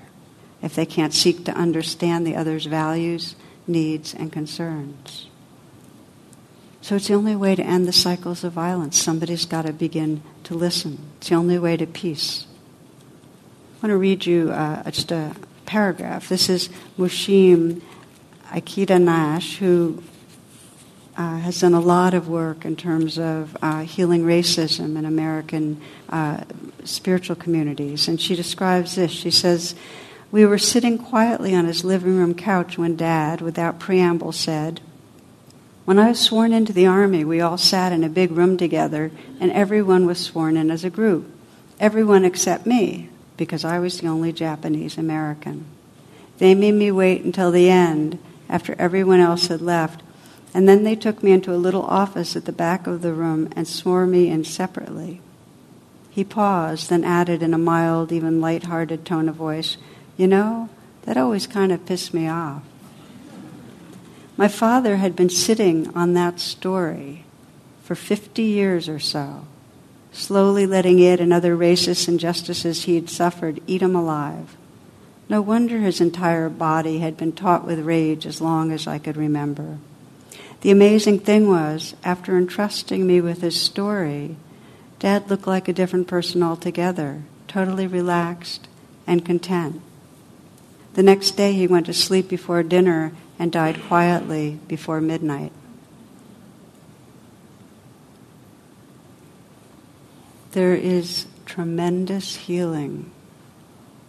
If 0.63 0.75
they 0.75 0.87
can't 0.87 1.15
seek 1.15 1.45
to 1.47 1.53
understand 1.53 2.27
the 2.27 2.37
other's 2.37 2.67
values, 2.67 3.35
needs, 3.67 4.15
and 4.15 4.31
concerns? 4.31 5.29
So 6.83 6.97
it's 6.97 7.09
the 7.09 7.15
only 7.15 7.37
way 7.37 7.55
to 7.55 7.63
end 7.63 7.87
the 7.87 7.93
cycles 7.93 8.43
of 8.43 8.53
violence. 8.53 8.99
Somebody's 8.99 9.45
got 9.45 9.67
to 9.67 9.73
begin 9.73 10.23
to 10.45 10.55
listen. 10.55 10.99
It's 11.19 11.29
the 11.29 11.35
only 11.35 11.59
way 11.59 11.77
to 11.77 11.87
peace. 11.87 12.47
I 13.79 13.87
want 13.87 13.93
to 13.93 13.97
read 13.97 14.27
you 14.27 14.51
uh, 14.51 14.91
just 14.91 15.13
a 15.13 15.35
paragraph. 15.67 16.29
This 16.29 16.49
is 16.49 16.69
Mushim 16.99 17.83
Ikeda 18.49 19.01
Nash, 19.01 19.59
who 19.59 20.03
uh, 21.21 21.37
has 21.37 21.61
done 21.61 21.75
a 21.75 21.81
lot 21.81 22.15
of 22.15 22.31
work 22.31 22.65
in 22.65 22.75
terms 22.75 23.19
of 23.19 23.55
uh, 23.61 23.81
healing 23.81 24.23
racism 24.23 24.97
in 24.97 25.05
American 25.05 25.79
uh, 26.09 26.43
spiritual 26.85 27.37
communities. 27.37 28.09
And 28.09 28.19
she 28.19 28.35
describes 28.35 28.95
this. 28.95 29.11
She 29.11 29.31
says, 29.31 29.75
We 30.33 30.47
were 30.47 30.57
sitting 30.57 30.97
quietly 30.97 31.55
on 31.55 31.67
his 31.67 31.85
living 31.85 32.17
room 32.17 32.35
couch 32.35 32.79
when 32.79 32.97
Dad, 32.97 33.43
without 33.43 33.79
preamble, 33.79 34.33
said, 34.33 34.81
When 35.85 35.99
I 35.99 36.09
was 36.09 36.21
sworn 36.21 36.55
into 36.55 36.73
the 36.73 36.87
Army, 36.87 37.23
we 37.23 37.43
all 37.43 37.59
sat 37.59 37.93
in 37.93 38.03
a 38.03 38.09
big 38.09 38.31
room 38.31 38.57
together, 38.57 39.11
and 39.39 39.53
everyone 39.53 40.07
was 40.07 40.21
sworn 40.21 40.57
in 40.57 40.71
as 40.71 40.85
a 40.85 40.91
group. 40.91 41.31
Everyone 41.79 42.25
except 42.25 42.65
me 42.65 43.11
because 43.37 43.63
I 43.63 43.79
was 43.79 44.01
the 44.01 44.07
only 44.07 44.33
Japanese 44.33 44.97
American. 44.97 45.67
They 46.39 46.55
made 46.55 46.77
me 46.77 46.91
wait 46.91 47.25
until 47.25 47.51
the 47.51 47.69
end, 47.69 48.19
after 48.49 48.75
everyone 48.79 49.21
else 49.21 49.49
had 49.49 49.61
left, 49.61 50.03
and 50.53 50.69
then 50.69 50.85
they 50.85 50.97
took 50.97 51.23
me 51.23 51.33
into 51.33 51.55
a 51.55 51.57
little 51.57 51.83
office 51.83 52.37
at 52.37 52.45
the 52.45 52.53
back 52.53 52.87
of 52.87 53.03
the 53.03 53.13
room 53.13 53.49
and 53.55 53.67
swore 53.67 54.07
me 54.07 54.29
in 54.29 54.45
separately. 54.45 55.21
He 56.11 56.25
paused, 56.25 56.91
then 56.91 57.05
added 57.05 57.43
in 57.43 57.55
a 57.55 57.59
mild, 57.59 58.13
even 58.13 58.41
light-hearted 58.41 59.05
tone 59.05 59.29
of 59.29 59.37
voice, 59.37 59.77
You 60.17 60.27
know, 60.27 60.69
that 61.03 61.17
always 61.17 61.47
kind 61.47 61.73
of 61.73 61.87
pissed 61.87 62.13
me 62.13 62.29
off. 62.29 62.63
My 64.37 64.49
father 64.49 64.97
had 64.97 65.15
been 65.15 65.31
sitting 65.31 65.95
on 65.95 66.15
that 66.15 66.41
story 66.41 67.25
for 67.83 67.95
50 67.95 68.43
years 68.43 68.89
or 68.89 68.99
so 68.99 69.45
slowly 70.13 70.67
letting 70.67 70.99
it 70.99 71.21
and 71.21 71.33
other 71.33 71.57
racist 71.57 72.09
injustices 72.09 72.85
he 72.85 72.95
had 72.95 73.09
suffered 73.09 73.61
eat 73.67 73.83
him 73.83 73.95
alive. 73.95 74.57
No 75.29 75.41
wonder 75.41 75.79
his 75.79 76.01
entire 76.01 76.49
body 76.49 76.99
had 76.99 77.17
been 77.17 77.33
taut 77.33 77.65
with 77.65 77.79
rage 77.81 78.27
as 78.27 78.41
long 78.41 78.73
as 78.73 78.87
I 78.87 78.99
could 78.99 79.17
remember. 79.17 79.79
The 80.61 80.71
amazing 80.71 81.21
thing 81.21 81.49
was, 81.49 81.95
after 82.05 82.37
entrusting 82.37 83.07
me 83.07 83.21
with 83.21 83.41
his 83.41 83.61
story, 83.61 84.37
Dad 84.99 85.31
looked 85.31 85.47
like 85.47 85.69
a 85.69 85.73
different 85.73 86.07
person 86.07 86.43
altogether, 86.43 87.23
totally 87.49 87.87
relaxed 87.87 88.69
and 89.07 89.25
content. 89.25 89.81
The 90.95 91.03
next 91.03 91.33
day 91.33 91.55
he 91.55 91.67
went 91.67 91.87
to 91.87 91.95
sleep 91.95 92.29
before 92.29 92.63
dinner 92.63 93.13
and 93.39 93.51
died 93.51 93.81
quietly 93.89 94.59
before 94.69 95.01
midnight. 95.01 95.53
there 100.53 100.75
is 100.75 101.27
tremendous 101.47 102.37
healing 102.37 103.11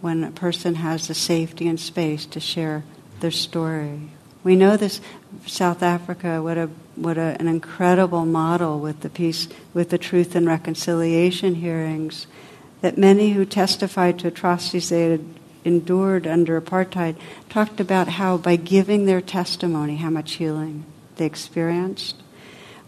when 0.00 0.24
a 0.24 0.30
person 0.30 0.76
has 0.76 1.06
the 1.06 1.14
safety 1.14 1.68
and 1.68 1.78
space 1.78 2.26
to 2.26 2.40
share 2.40 2.84
their 3.20 3.30
story. 3.30 4.10
We 4.44 4.56
know 4.56 4.76
this 4.76 5.00
South 5.46 5.82
Africa, 5.82 6.42
what 6.42 6.58
a 6.58 6.70
what 6.94 7.16
a, 7.16 7.36
an 7.40 7.48
incredible 7.48 8.26
model 8.26 8.78
with 8.78 9.00
the 9.00 9.08
peace 9.08 9.48
with 9.72 9.90
the 9.90 9.98
truth 9.98 10.34
and 10.34 10.46
reconciliation 10.46 11.56
hearings 11.56 12.26
that 12.82 12.98
many 12.98 13.30
who 13.30 13.46
testified 13.46 14.18
to 14.18 14.28
atrocities 14.28 14.88
they 14.88 15.10
had 15.10 15.24
endured 15.64 16.26
under 16.26 16.60
apartheid 16.60 17.16
talked 17.48 17.80
about 17.80 18.08
how 18.08 18.36
by 18.36 18.56
giving 18.56 19.06
their 19.06 19.20
testimony 19.20 19.96
how 19.96 20.10
much 20.10 20.32
healing 20.32 20.84
they 21.16 21.24
experienced 21.24 22.16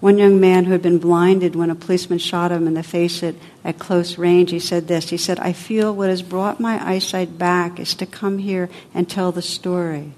one 0.04 0.18
young 0.18 0.38
man 0.38 0.66
who 0.66 0.72
had 0.72 0.82
been 0.82 0.98
blinded 0.98 1.56
when 1.56 1.70
a 1.70 1.74
policeman 1.74 2.18
shot 2.18 2.52
him 2.52 2.66
in 2.66 2.74
the 2.74 2.82
face 2.82 3.22
at, 3.22 3.34
at 3.64 3.78
close 3.78 4.18
range, 4.18 4.50
he 4.50 4.58
said 4.58 4.86
this. 4.86 5.08
He 5.08 5.16
said, 5.16 5.40
I 5.40 5.54
feel 5.54 5.94
what 5.94 6.10
has 6.10 6.20
brought 6.20 6.60
my 6.60 6.78
eyesight 6.86 7.38
back 7.38 7.80
is 7.80 7.94
to 7.94 8.04
come 8.04 8.36
here 8.36 8.68
and 8.92 9.08
tell 9.08 9.32
the 9.32 9.40
story. 9.40 10.12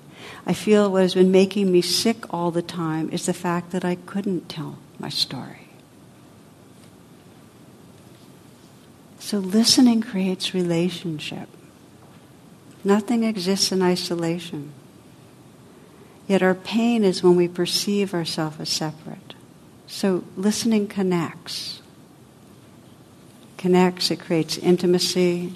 I 0.47 0.53
feel 0.53 0.91
what 0.91 1.03
has 1.03 1.15
been 1.15 1.33
making 1.33 1.73
me 1.73 1.83
sick 1.83 2.33
all 2.33 2.53
the 2.53 2.63
time 2.63 3.11
is 3.11 3.27
the 3.27 3.35
fact 3.35 3.73
that 3.73 3.85
I 3.85 3.97
couldn't 3.97 4.49
tell 4.49 4.79
my 4.99 5.09
story. 5.09 5.69
So 9.19 9.39
listening 9.39 10.03
creates 10.03 10.55
relationship. 10.55 11.49
Nothing 12.85 13.25
exists 13.25 13.73
in 13.73 13.83
isolation. 13.83 14.73
Yet 16.29 16.45
our 16.45 16.55
pain 16.55 17.03
is 17.03 17.25
when 17.25 17.35
we 17.35 17.49
perceive 17.49 18.15
ourselves 18.15 18.61
as 18.61 18.69
separate. 18.69 19.35
So 19.89 20.23
listening 20.37 20.87
connects. 20.87 21.83
Connects, 23.57 24.13
it 24.13 24.21
creates 24.21 24.59
intimacy. 24.59 25.55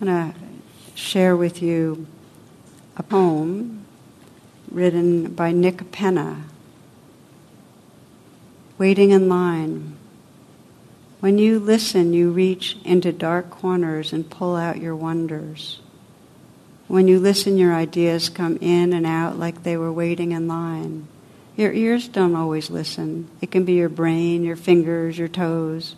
I'm 0.00 0.06
going 0.06 0.32
to 0.32 0.38
share 0.94 1.36
with 1.36 1.60
you 1.60 2.06
a 2.96 3.02
poem 3.02 3.83
written 4.70 5.34
by 5.34 5.52
Nick 5.52 5.92
Penna. 5.92 6.44
Waiting 8.78 9.10
in 9.10 9.28
line. 9.28 9.96
When 11.20 11.38
you 11.38 11.58
listen, 11.58 12.12
you 12.12 12.30
reach 12.30 12.76
into 12.84 13.12
dark 13.12 13.50
corners 13.50 14.12
and 14.12 14.28
pull 14.28 14.56
out 14.56 14.80
your 14.80 14.94
wonders. 14.94 15.80
When 16.86 17.08
you 17.08 17.18
listen, 17.18 17.56
your 17.56 17.74
ideas 17.74 18.28
come 18.28 18.58
in 18.60 18.92
and 18.92 19.06
out 19.06 19.38
like 19.38 19.62
they 19.62 19.76
were 19.76 19.92
waiting 19.92 20.32
in 20.32 20.46
line. 20.46 21.08
Your 21.56 21.72
ears 21.72 22.08
don't 22.08 22.34
always 22.34 22.68
listen. 22.68 23.30
It 23.40 23.50
can 23.50 23.64
be 23.64 23.74
your 23.74 23.88
brain, 23.88 24.44
your 24.44 24.56
fingers, 24.56 25.16
your 25.16 25.28
toes. 25.28 25.96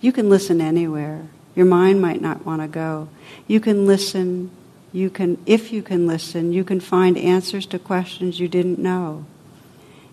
You 0.00 0.12
can 0.12 0.28
listen 0.28 0.60
anywhere. 0.60 1.28
Your 1.54 1.66
mind 1.66 2.02
might 2.02 2.20
not 2.20 2.44
want 2.44 2.62
to 2.62 2.68
go. 2.68 3.08
You 3.46 3.60
can 3.60 3.86
listen. 3.86 4.50
You 4.98 5.10
can, 5.10 5.38
if 5.46 5.72
you 5.72 5.80
can 5.80 6.08
listen, 6.08 6.52
you 6.52 6.64
can 6.64 6.80
find 6.80 7.16
answers 7.16 7.66
to 7.66 7.78
questions 7.78 8.40
you 8.40 8.48
didn't 8.48 8.80
know. 8.80 9.26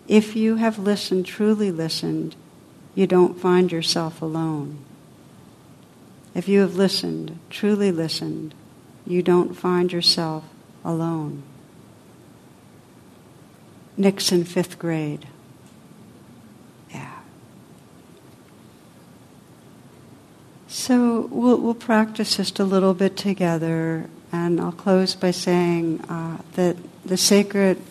If 0.07 0.36
you 0.36 0.57
have 0.57 0.77
listened, 0.77 1.25
truly 1.25 1.71
listened, 1.71 2.36
you 2.93 3.07
don't 3.07 3.39
find 3.39 3.71
yourself 3.71 4.21
alone. 4.21 4.77
If 6.36 6.47
you 6.47 6.59
have 6.59 6.75
listened, 6.75 7.39
truly 7.49 7.91
listened, 7.91 8.53
you 9.07 9.23
don't 9.23 9.55
find 9.55 9.91
yourself 9.91 10.43
alone. 10.83 11.41
Nixon, 13.97 14.43
fifth 14.43 14.77
grade. 14.77 15.27
Yeah. 16.91 17.21
So 20.67 21.21
we'll, 21.31 21.59
we'll 21.59 21.73
practice 21.73 22.38
just 22.38 22.59
a 22.59 22.63
little 22.63 22.93
bit 22.93 23.17
together, 23.17 24.11
and 24.36 24.59
I'll 24.59 24.71
close 24.71 25.15
by 25.15 25.31
saying 25.31 26.01
uh, 26.01 26.38
that 26.53 26.75
the 27.05 27.17
sacred 27.17 27.81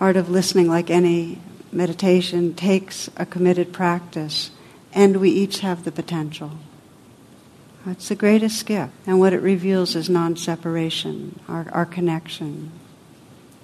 art 0.00 0.16
of 0.16 0.30
listening, 0.30 0.68
like 0.68 0.90
any 0.90 1.38
meditation, 1.70 2.54
takes 2.54 3.10
a 3.16 3.26
committed 3.26 3.72
practice, 3.72 4.50
and 4.92 5.18
we 5.18 5.30
each 5.30 5.60
have 5.60 5.84
the 5.84 5.92
potential. 5.92 6.52
It's 7.86 8.08
the 8.08 8.14
greatest 8.14 8.64
gift, 8.66 8.92
and 9.06 9.20
what 9.20 9.32
it 9.32 9.40
reveals 9.40 9.94
is 9.94 10.08
non 10.08 10.36
separation, 10.36 11.38
our, 11.46 11.68
our 11.72 11.86
connection. 11.86 12.72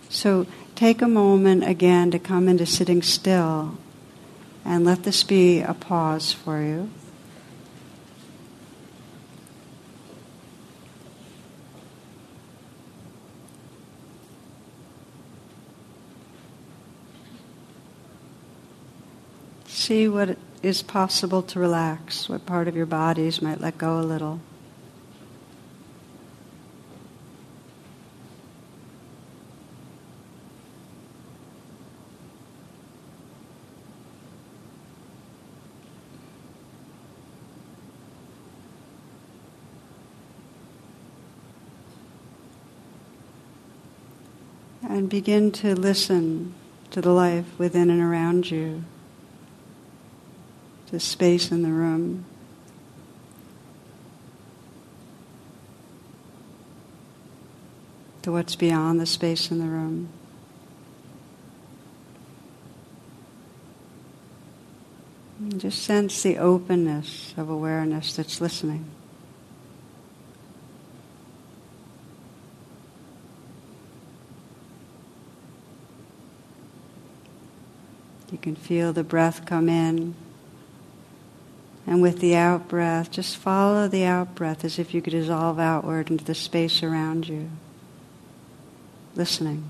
So 0.08 0.46
take 0.74 1.00
a 1.00 1.08
moment 1.08 1.64
again 1.64 2.10
to 2.10 2.18
come 2.18 2.46
into 2.46 2.66
sitting 2.66 3.02
still 3.02 3.78
and 4.64 4.84
let 4.84 5.02
this 5.02 5.24
be 5.24 5.60
a 5.60 5.74
pause 5.74 6.32
for 6.32 6.62
you. 6.62 6.90
See 19.83 20.07
what 20.07 20.39
is 20.62 20.80
possible 20.80 21.43
to 21.43 21.59
relax, 21.59 22.28
what 22.28 22.47
part 22.47 22.68
of 22.68 22.76
your 22.76 22.87
bodies 22.87 23.43
might 23.43 23.61
let 23.61 23.78
go 23.78 23.99
a 23.99 24.01
little. 24.01 24.39
and 44.89 45.09
begin 45.09 45.51
to 45.51 45.74
listen 45.74 46.55
to 46.91 47.01
the 47.01 47.11
life 47.11 47.47
within 47.59 47.91
and 47.91 48.01
around 48.01 48.49
you, 48.49 48.85
the 50.93 51.01
space 51.01 51.51
in 51.51 51.62
the 51.62 51.72
room. 51.72 52.26
To 58.22 58.30
what's 58.30 58.55
beyond 58.55 59.01
the 59.01 59.07
space 59.07 59.51
in 59.51 59.59
the 59.59 59.64
room. 59.64 60.11
And 65.40 65.61
just 65.61 65.82
sense 65.82 66.22
the 66.22 66.38
openness 66.38 67.34
of 67.36 67.49
awareness 67.49 68.14
that's 68.14 68.40
listening. 68.40 68.84
You 78.30 78.38
can 78.38 78.55
feel 78.55 78.93
the 78.93 79.03
breath 79.03 79.47
come 79.47 79.68
in. 79.68 80.14
And 81.93 82.01
with 82.01 82.20
the 82.20 82.34
out 82.36 82.68
breath, 82.68 83.11
just 83.11 83.36
follow 83.36 83.86
the 83.86 84.05
out 84.05 84.34
breath 84.34 84.64
as 84.64 84.78
if 84.78 84.95
you 84.95 85.03
could 85.03 85.11
dissolve 85.11 85.59
outward 85.59 86.11
into 86.11 86.24
the 86.24 86.34
space 86.34 86.82
around 86.82 87.28
you. 87.28 87.51
Listening. 89.14 89.62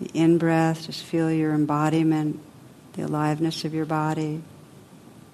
The 0.00 0.10
in 0.12 0.38
breath, 0.38 0.86
just 0.86 1.04
feel 1.04 1.30
your 1.30 1.54
embodiment, 1.54 2.40
the 2.94 3.02
aliveness 3.02 3.64
of 3.64 3.74
your 3.74 3.86
body. 3.86 4.42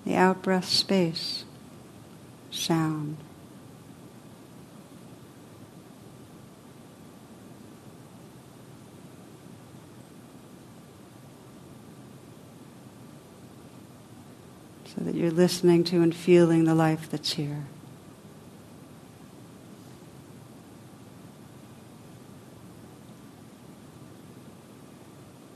The 0.04 0.16
out 0.16 0.42
breath, 0.42 0.66
space 0.66 1.46
sound. 2.50 3.16
That 15.00 15.14
you're 15.14 15.30
listening 15.30 15.82
to 15.84 16.02
and 16.02 16.14
feeling 16.14 16.64
the 16.64 16.74
life 16.74 17.10
that's 17.10 17.32
here. 17.32 17.64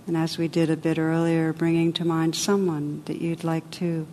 And 0.06 0.16
as 0.16 0.38
we 0.38 0.48
did 0.48 0.70
a 0.70 0.76
bit 0.76 0.98
earlier, 0.98 1.52
bringing 1.52 1.92
to 1.94 2.04
mind 2.04 2.34
someone 2.34 3.02
that 3.04 3.20
you'd 3.20 3.44
like 3.44 3.70
to 3.72 4.06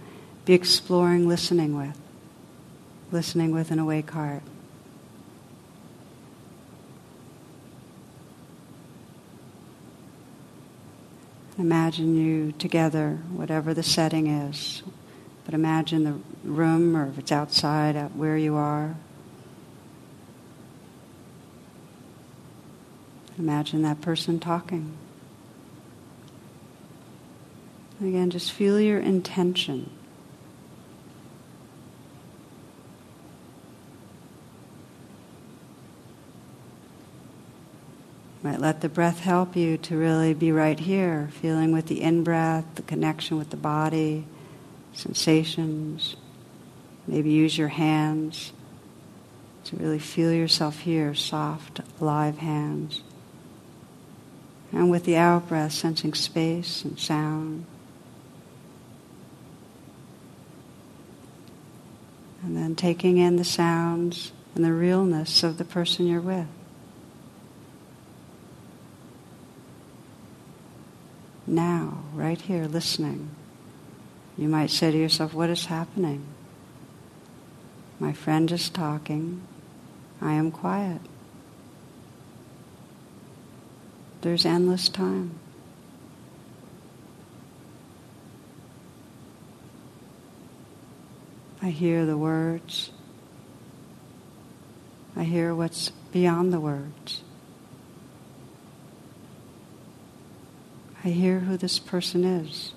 be 0.46 0.54
exploring 0.54 1.28
listening 1.28 1.78
with 1.78 1.98
listening 3.12 3.52
with 3.52 3.72
an 3.72 3.80
awake 3.80 4.10
heart. 4.12 4.42
Imagine 11.58 12.16
you 12.16 12.54
together, 12.54 13.20
whatever 13.34 13.74
the 13.74 13.84
setting 13.84 14.28
is, 14.28 14.82
imagine 15.54 16.04
the 16.04 16.50
room 16.50 16.96
or 16.96 17.08
if 17.08 17.18
it's 17.18 17.32
outside, 17.32 17.96
out 17.96 18.16
where 18.16 18.38
you 18.38 18.56
are. 18.56 18.96
Imagine 23.38 23.82
that 23.82 24.02
person 24.02 24.40
talking. 24.40 24.98
Again, 28.00 28.30
just 28.30 28.52
feel 28.52 28.80
your 28.80 29.00
intention. 29.00 29.90
Might 38.44 38.60
let 38.60 38.82
the 38.82 38.90
breath 38.90 39.20
help 39.20 39.56
you 39.56 39.78
to 39.78 39.96
really 39.96 40.34
be 40.34 40.52
right 40.52 40.80
here, 40.80 41.30
feeling 41.32 41.72
with 41.72 41.86
the 41.86 42.02
in 42.02 42.24
breath, 42.24 42.66
the 42.74 42.82
connection 42.82 43.38
with 43.38 43.52
the 43.52 43.58
body, 43.58 44.26
sensations. 44.94 46.16
Maybe 47.08 47.32
use 47.32 47.58
your 47.58 47.70
hands 47.70 48.54
to 49.66 49.76
really 49.76 50.00
feel 50.00 50.32
yourself 50.32 50.80
here, 50.80 51.14
soft, 51.14 51.82
alive 52.00 52.38
hands. 52.38 53.04
And 54.72 54.90
with 54.90 55.06
the 55.06 55.18
out 55.18 55.50
breath, 55.50 55.74
sensing 55.74 56.14
space 56.14 56.84
and 56.84 57.00
sound. 57.00 57.66
And 62.44 62.56
then 62.58 62.76
taking 62.76 63.18
in 63.18 63.36
the 63.36 63.44
sounds 63.44 64.32
and 64.56 64.64
the 64.64 64.74
realness 64.74 65.44
of 65.44 65.58
the 65.58 65.66
person 65.66 66.08
you're 66.08 66.22
with. 66.22 66.48
Now, 71.46 72.04
right 72.14 72.40
here, 72.40 72.66
listening. 72.66 73.30
You 74.38 74.48
might 74.48 74.70
say 74.70 74.92
to 74.92 74.98
yourself, 74.98 75.34
What 75.34 75.50
is 75.50 75.66
happening? 75.66 76.26
My 78.00 78.14
friend 78.14 78.52
is 78.52 78.70
talking. 78.70 79.42
I 80.22 80.34
am 80.34 80.52
quiet. 80.52 81.02
There's 84.22 84.46
endless 84.46 84.90
time. 84.90 85.40
I 91.62 91.70
hear 91.70 92.06
the 92.06 92.18
words. 92.18 92.92
I 95.16 95.24
hear 95.24 95.54
what's 95.54 95.90
beyond 96.12 96.52
the 96.52 96.60
words. 96.60 97.22
I 101.04 101.10
hear 101.10 101.40
who 101.40 101.58
this 101.58 101.78
person 101.78 102.24
is. 102.24 102.74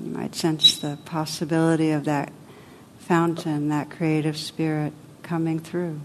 You 0.00 0.10
might 0.10 0.34
sense 0.34 0.78
the 0.78 0.98
possibility 1.04 1.90
of 1.92 2.04
that 2.04 2.32
fountain, 2.98 3.68
that 3.68 3.90
creative 3.90 4.36
spirit 4.36 4.92
coming 5.22 5.60
through. 5.60 6.00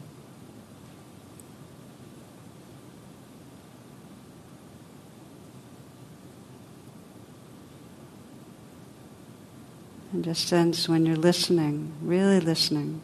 And 10.12 10.24
just 10.24 10.48
sense 10.48 10.90
when 10.90 11.06
you're 11.06 11.16
listening, 11.16 11.94
really 12.02 12.40
listening, 12.40 13.02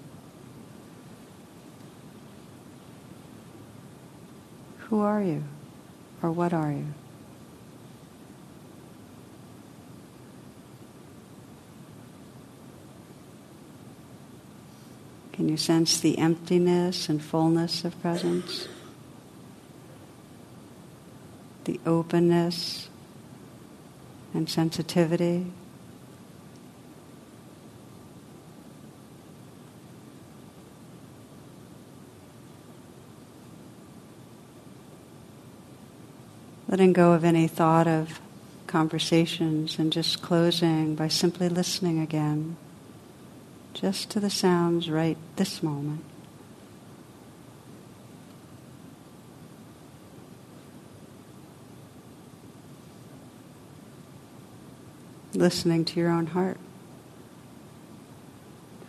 who 4.78 5.02
are 5.02 5.22
you? 5.22 5.44
Or 6.22 6.32
what 6.32 6.54
are 6.54 6.72
you? 6.72 6.88
Can 15.36 15.50
you 15.50 15.58
sense 15.58 16.00
the 16.00 16.18
emptiness 16.18 17.10
and 17.10 17.22
fullness 17.22 17.84
of 17.84 18.02
presence? 18.02 18.70
The 21.66 21.78
openness 21.86 22.88
and 24.34 24.50
sensitivity? 24.50 25.48
Letting 36.70 36.94
go 36.94 37.12
of 37.12 37.26
any 37.26 37.50
thought 37.50 37.88
of 37.88 38.22
conversations 38.68 39.78
and 39.80 39.92
just 39.92 40.22
closing 40.22 40.96
by 40.96 41.10
simply 41.10 41.50
listening 41.50 42.00
again 42.00 42.56
just 43.86 44.10
to 44.10 44.20
the 44.20 44.32
sounds 44.32 44.90
right 44.90 45.16
this 45.36 45.62
moment. 45.62 46.04
Listening 55.36 55.86
to 55.86 56.00
your 56.00 56.10
own 56.10 56.26
heart, 56.26 56.58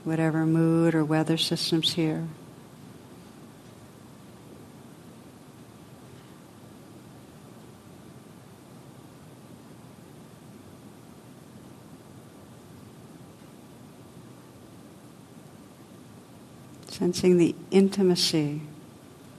whatever 0.02 0.46
mood 0.46 0.94
or 0.94 1.04
weather 1.04 1.36
system's 1.36 1.92
here. 1.92 2.26
Sensing 16.96 17.36
the 17.36 17.54
intimacy 17.70 18.62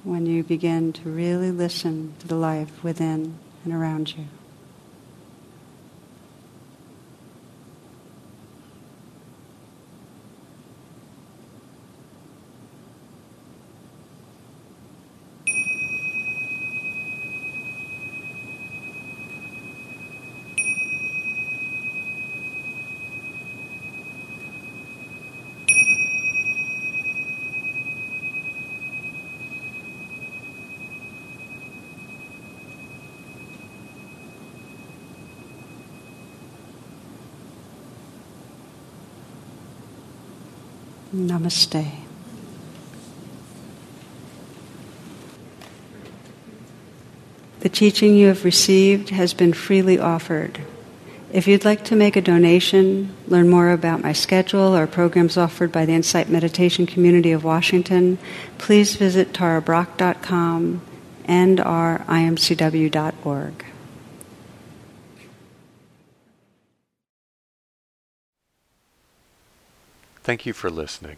when 0.03 0.27
you 0.27 0.43
begin 0.43 0.93
to 0.93 1.09
really 1.09 1.49
listen 1.49 2.13
to 2.19 2.27
the 2.27 2.35
life 2.35 2.83
within 2.83 3.39
and 3.65 3.73
around 3.73 4.15
you. 4.15 4.25
Namaste. 41.37 41.91
The 47.59 47.69
teaching 47.69 48.15
you 48.15 48.27
have 48.27 48.45
received 48.45 49.09
has 49.09 49.33
been 49.33 49.53
freely 49.53 49.99
offered. 49.99 50.61
If 51.33 51.47
you'd 51.47 51.65
like 51.65 51.83
to 51.85 51.95
make 51.95 52.15
a 52.15 52.21
donation, 52.21 53.13
learn 53.27 53.49
more 53.49 53.71
about 53.71 54.01
my 54.01 54.13
schedule 54.13 54.75
or 54.75 54.87
programs 54.87 55.35
offered 55.37 55.71
by 55.71 55.85
the 55.85 55.93
Insight 55.93 56.29
Meditation 56.29 56.85
Community 56.85 57.31
of 57.33 57.43
Washington, 57.43 58.17
please 58.57 58.95
visit 58.95 59.33
tarabrach.com 59.33 60.81
and 61.25 61.59
our 61.59 61.99
imcw.org. 62.07 63.65
Thank 70.23 70.45
you 70.45 70.51
for 70.51 70.69
listening. 70.69 71.17